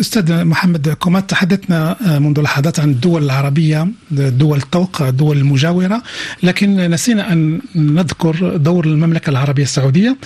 [0.00, 6.02] أستاذ محمد كومات تحدثنا منذ لحظات عن الدول العربية دول الطوق الدول المجاورة
[6.42, 10.16] لكن نسينا أن نذكر دور المملكة العربية السعودية.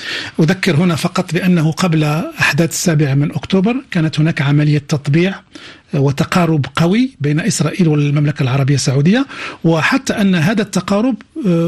[0.41, 2.05] أذكر هنا فقط بأنه قبل
[2.41, 5.35] أحداث السابع من أكتوبر كانت هناك عملية تطبيع
[5.97, 9.27] وتقارب قوي بين إسرائيل والمملكة العربية السعودية
[9.65, 11.15] وحتى أن هذا التقارب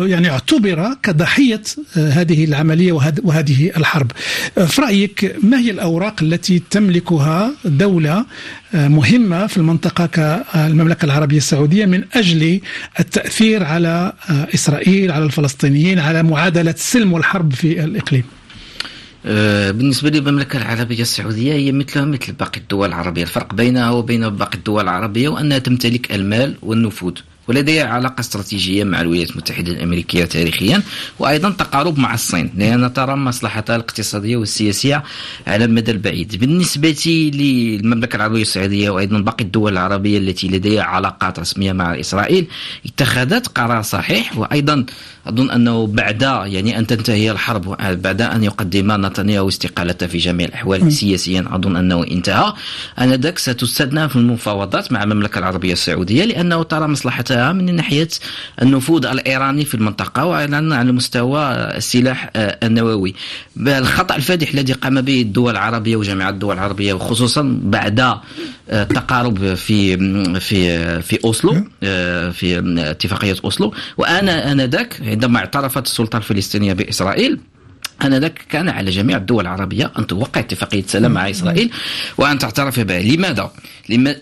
[0.06, 1.62] يعني اعتبر كضحية
[1.94, 4.12] هذه العملية وهذه الحرب.
[4.66, 8.24] في رأيك ما هي الأوراق التي تملكها دولة
[8.74, 12.60] مهمة في المنطقة كالمملكة العربية السعودية من أجل
[13.00, 14.12] التأثير على
[14.54, 18.24] إسرائيل على الفلسطينيين على معادلة السلم والحرب في الإقليم؟
[19.28, 23.22] بالنسبة للمملكة العربية السعودية هي مثلها مثل باقي الدول العربية.
[23.22, 27.12] الفرق بينها وبين باقي الدول العربية وأنها تمتلك المال والنفوذ
[27.48, 30.82] ولديها علاقة استراتيجية مع الولايات المتحدة الأمريكية تاريخيا
[31.18, 35.02] وأيضا تقارب مع الصين لأنها ترى مصلحتها الاقتصادية والسياسية
[35.46, 36.36] على المدى البعيد.
[36.40, 42.46] بالنسبة للمملكة العربية السعودية وأيضا باقي الدول العربية التي لديها علاقات رسمية مع إسرائيل
[42.86, 44.84] اتخذت قرار صحيح وأيضا
[45.28, 50.92] أظن أنه بعد يعني أن تنتهي الحرب بعد أن يقدم نتنياهو استقالته في جميع الأحوال
[50.92, 52.52] سياسيا أظن أنه انتهى.
[52.98, 58.08] آنذاك ستستدنى في المفاوضات مع المملكة العربية السعودية لأنه ترى مصلحتها من ناحية
[58.62, 63.14] النفوذ الإيراني في المنطقة وأيضا على مستوى السلاح آه، النووي.
[63.66, 68.14] الخطأ الفادح الذي قام به الدول العربية وجامعه الدول العربية وخصوصا بعد
[68.70, 69.96] التقارب في
[70.40, 72.58] في في أوسلو آه، في
[72.90, 73.74] اتفاقية أوسلو.
[73.96, 77.38] وأنا آنذاك عندما اعترفت السلطه الفلسطينية بإسرائيل
[78.04, 81.70] آنذاك كان على جميع الدول العربية أن توقع اتفاقية سلام مع إسرائيل
[82.18, 83.50] وأن تعترف بها، لماذا؟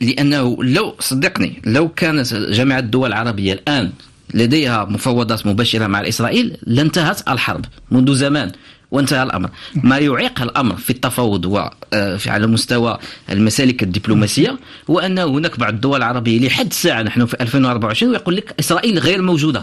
[0.01, 3.93] لأنه لو صدقني لو كانت جامعه الدول العربية الآن
[4.35, 8.53] لديها مفاوضات مباشرة مع إسرائيل لانتهت الحرب منذ زمان
[8.91, 9.51] وانتهى الأمر.
[9.75, 12.99] ما يعيق الأمر في التفاوض وعلى مستوى
[13.31, 14.59] المسالك الدبلوماسية
[14.91, 19.23] هو أن هناك بعض الدول العربية لحد الساعة نحن في 2024 ويقول لك إسرائيل غير
[19.23, 19.63] موجودة.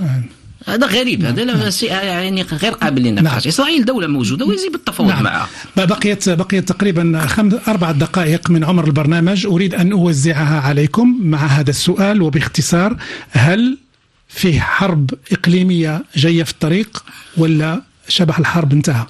[0.68, 3.48] هذا غريب هذا يعني غير قابل للنقاش نعم.
[3.48, 5.24] إسرائيل دولة موجودة ويجب التفاوض نعم.
[5.24, 11.46] معها بقيت بقيت تقريبا خمس أربع دقائق من عمر البرنامج أريد أن أوزعها عليكم مع
[11.46, 12.98] هذا السؤال وباختصار
[13.32, 13.78] هل
[14.28, 17.04] في حرب إقليمية جاية في الطريق
[17.38, 19.06] ولا شبح الحرب انتهى.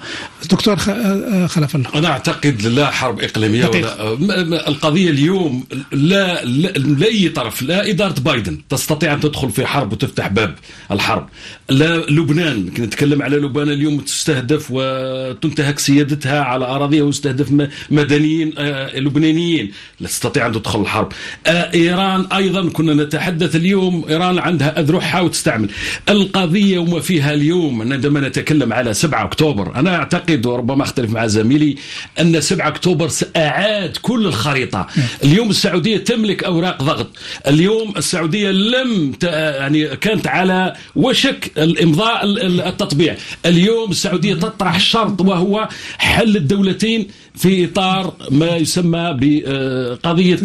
[0.51, 7.29] دكتور آه، خلف الله أنا أعتقد لا حرب إقليمية ولا القضية اليوم لا, لا لأي
[7.29, 10.55] طرف لا إدارة بايدن تستطيع أن تدخل في حرب وتفتح باب
[10.91, 11.29] الحرب.
[11.69, 19.71] لا لبنان نتكلم على لبنان اليوم تستهدف وتنتهك سيادتها على أراضيها ويستهدف مدنيين آه، لبنانيين.
[19.99, 21.11] لا تستطيع أن تدخل الحرب.
[21.47, 25.69] آه، إيران أيضا كنا نتحدث اليوم إيران عندها أذرعها وتستعمل.
[26.09, 29.75] القضية وما فيها اليوم عندما نتكلم على 7 أكتوبر.
[29.75, 31.75] أنا أعتقد وربما أختلف مع زميلي
[32.19, 34.87] أن 7 أكتوبر اعاد كل الخريطة.
[35.23, 37.07] اليوم السعودية تملك أوراق ضغط.
[37.47, 42.25] اليوم السعودية لم يعني كانت على وشك الإمضاء
[42.69, 43.15] التطبيع.
[43.45, 50.39] اليوم السعودية تطرح شرط وهو حل الدولتين في إطار ما يسمى بقضية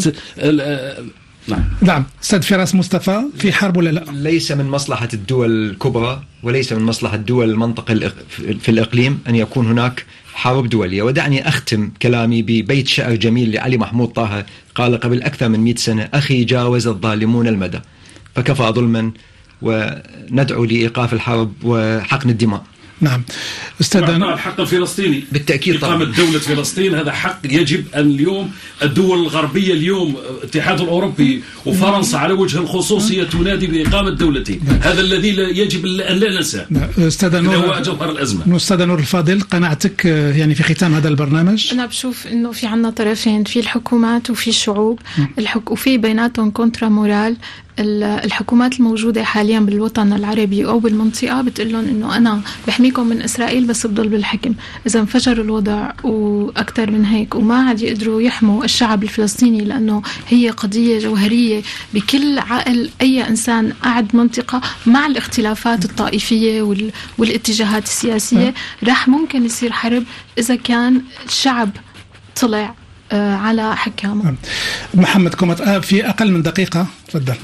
[1.49, 1.65] نعم.
[1.83, 2.05] نعم.
[2.23, 7.17] أستاذ فراس مصطفى في حرب ولا لا؟ ليس من مصلحة الدول الكبرى وليس من مصلحة
[7.17, 8.13] دول المنطقة
[8.61, 11.03] في الإقليم أن يكون هناك حرب دولية.
[11.03, 16.09] ودعني أختم كلامي ببيت شعر جميل لعلي محمود طه قال قبل أكثر من 100 سنة
[16.15, 17.81] أخي جاوز الظالمون المدى
[18.35, 19.13] فكفى ظلما
[19.63, 22.65] وندعو لإيقاف الحرب وحقن الدماء.
[23.01, 23.23] نعم.
[23.81, 25.25] أستاذ الحق الفلسطيني.
[25.33, 28.51] بالتأكيد إقامة دولة فلسطين هذا حق يجب أن اليوم
[28.83, 34.79] الدول الغربية اليوم الاتحاد الأوروبي وفرنسا على وجه الخصوصية تنادي بإقامة دولتين نعم.
[34.83, 36.67] هذا الذي يجب أن لا ننساه.
[36.71, 36.89] نعم.
[36.99, 38.57] أستاذ نور هو جوهر الأزمة.
[38.57, 43.45] أستاذ نور الفاضل قناعتك يعني في ختام هذا البرنامج؟ أنا بشوف إنه في عندنا طرفين
[43.45, 45.29] في الحكومات وفي الشعوب نعم.
[45.39, 45.71] الحك...
[45.71, 47.37] وفي بيناتهم contrat moral.
[47.79, 53.87] الحكومات الموجودة حاليا بالوطن العربي أو بالمنطقة بتقول لهم إنه أنا بحميكم من إسرائيل بس
[53.87, 54.55] بضل بالحكم.
[54.87, 60.99] إذا انفجر الوضع وأكثر من هيك وما عاد يقدروا يحموا الشعب الفلسطيني لأنه هي قضية
[60.99, 61.63] جوهرية
[61.95, 62.91] بكل عقل.
[63.01, 66.63] أي إنسان قاعد منطقة مع الاختلافات الطائفية
[67.19, 68.55] والاتجاهات السياسية
[68.85, 70.05] رح ممكن يصير حرب
[70.39, 71.71] إذا كان الشعب
[72.41, 72.75] طلع
[73.13, 74.35] على حكامه.
[74.95, 77.35] محمد كومت آه، في أقل من دقيقة تفضل.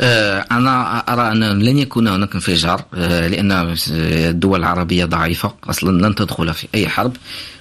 [0.00, 6.54] آه، أنا أرى أن لن يكون هناك انفجار لأن الدول العربية ضعيفة أصلا لن تدخل
[6.54, 7.16] في أي حرب.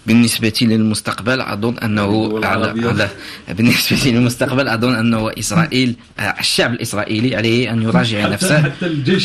[0.06, 3.10] بالنسبة للمستقبل أظن أنه على على
[3.50, 5.96] بالنسبة للمستقبل أظن أنه إسرائيل
[6.39, 8.72] الشعب الإسرائيلي عليه أن يراجع نفسه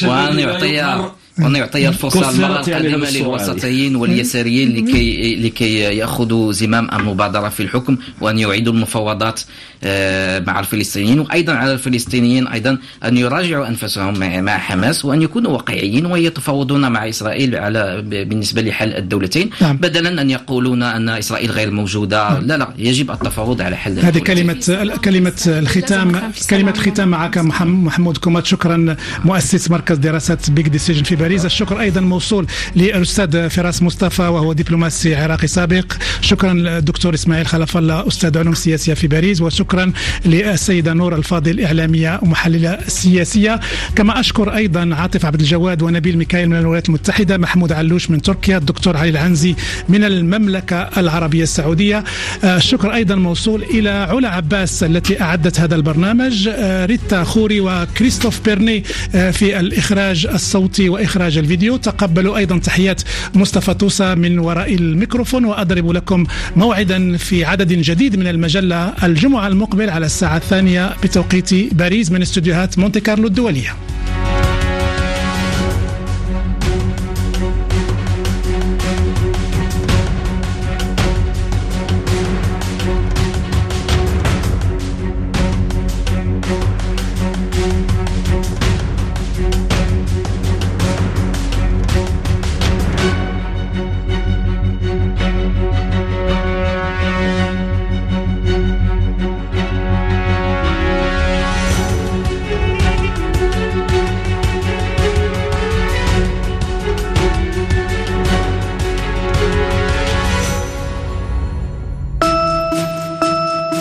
[0.04, 7.62] وأن يعطي وأن يعطي الفرصة المرة القادمة للوسطيين واليساريين لكي لكي يأخذوا زمام المبادرة في
[7.62, 9.40] الحكم وأن يعيدوا المفاوضات
[9.84, 16.06] آه، مع الفلسطينيين وأيضا على الفلسطينيين أيضا أن يراجعوا أنفسهم مع حماس وأن يكونوا واقعيين
[16.06, 19.50] ويتفاوضون مع إسرائيل على بالنسبة لحل الدولتين.
[19.60, 19.76] نعم.
[19.76, 22.30] بدلا أن يقولون أن إسرائيل غير موجودة.
[22.30, 22.44] نعم.
[22.46, 28.46] لا لا يجب التفاوض على حل هذه كلمة كلمة الختام كلمة الختام معك محمود كومات.
[28.46, 31.44] شكرا مؤسس مركز دراسات Big Decision في باريس.
[31.44, 35.92] الشكر أيضا موصول للأستاذ فراس مصطفى وهو دبلوماسي عراقي سابق.
[36.20, 39.40] شكرا للدكتور إسماعيل خلف الله أستاذ علوم سياسية في باريس.
[39.40, 39.92] وشكرا
[40.24, 43.60] للسيدة نور الفاضل إعلامية ومحللة سياسية.
[43.96, 48.56] كما أشكر أيضا عاطف عبد الجواد ونبيل ميكائيل من الولايات المتحدة محمود علوش من تركيا
[48.56, 49.54] الدكتور علي العنزي
[49.88, 52.04] من المملكة العربية السعودية.
[52.44, 56.48] الشكر أيضا موصول إلى علا عباس التي أعدت هذا البرنامج.
[56.84, 61.76] ريتا خوري وكريستوف بيرني في الإخراج الصوتي وإخراج إخراج الفيديو.
[61.76, 63.02] تقبلوا أيضا تحيات
[63.34, 69.90] مصطفى توسى من وراء الميكروفون وأضرب لكم موعدا في عدد جديد من المجلة الجمعة المقبل
[69.90, 73.74] على الساعة الثانية بتوقيت باريس من استديوهات مونتي كارلو الدولية.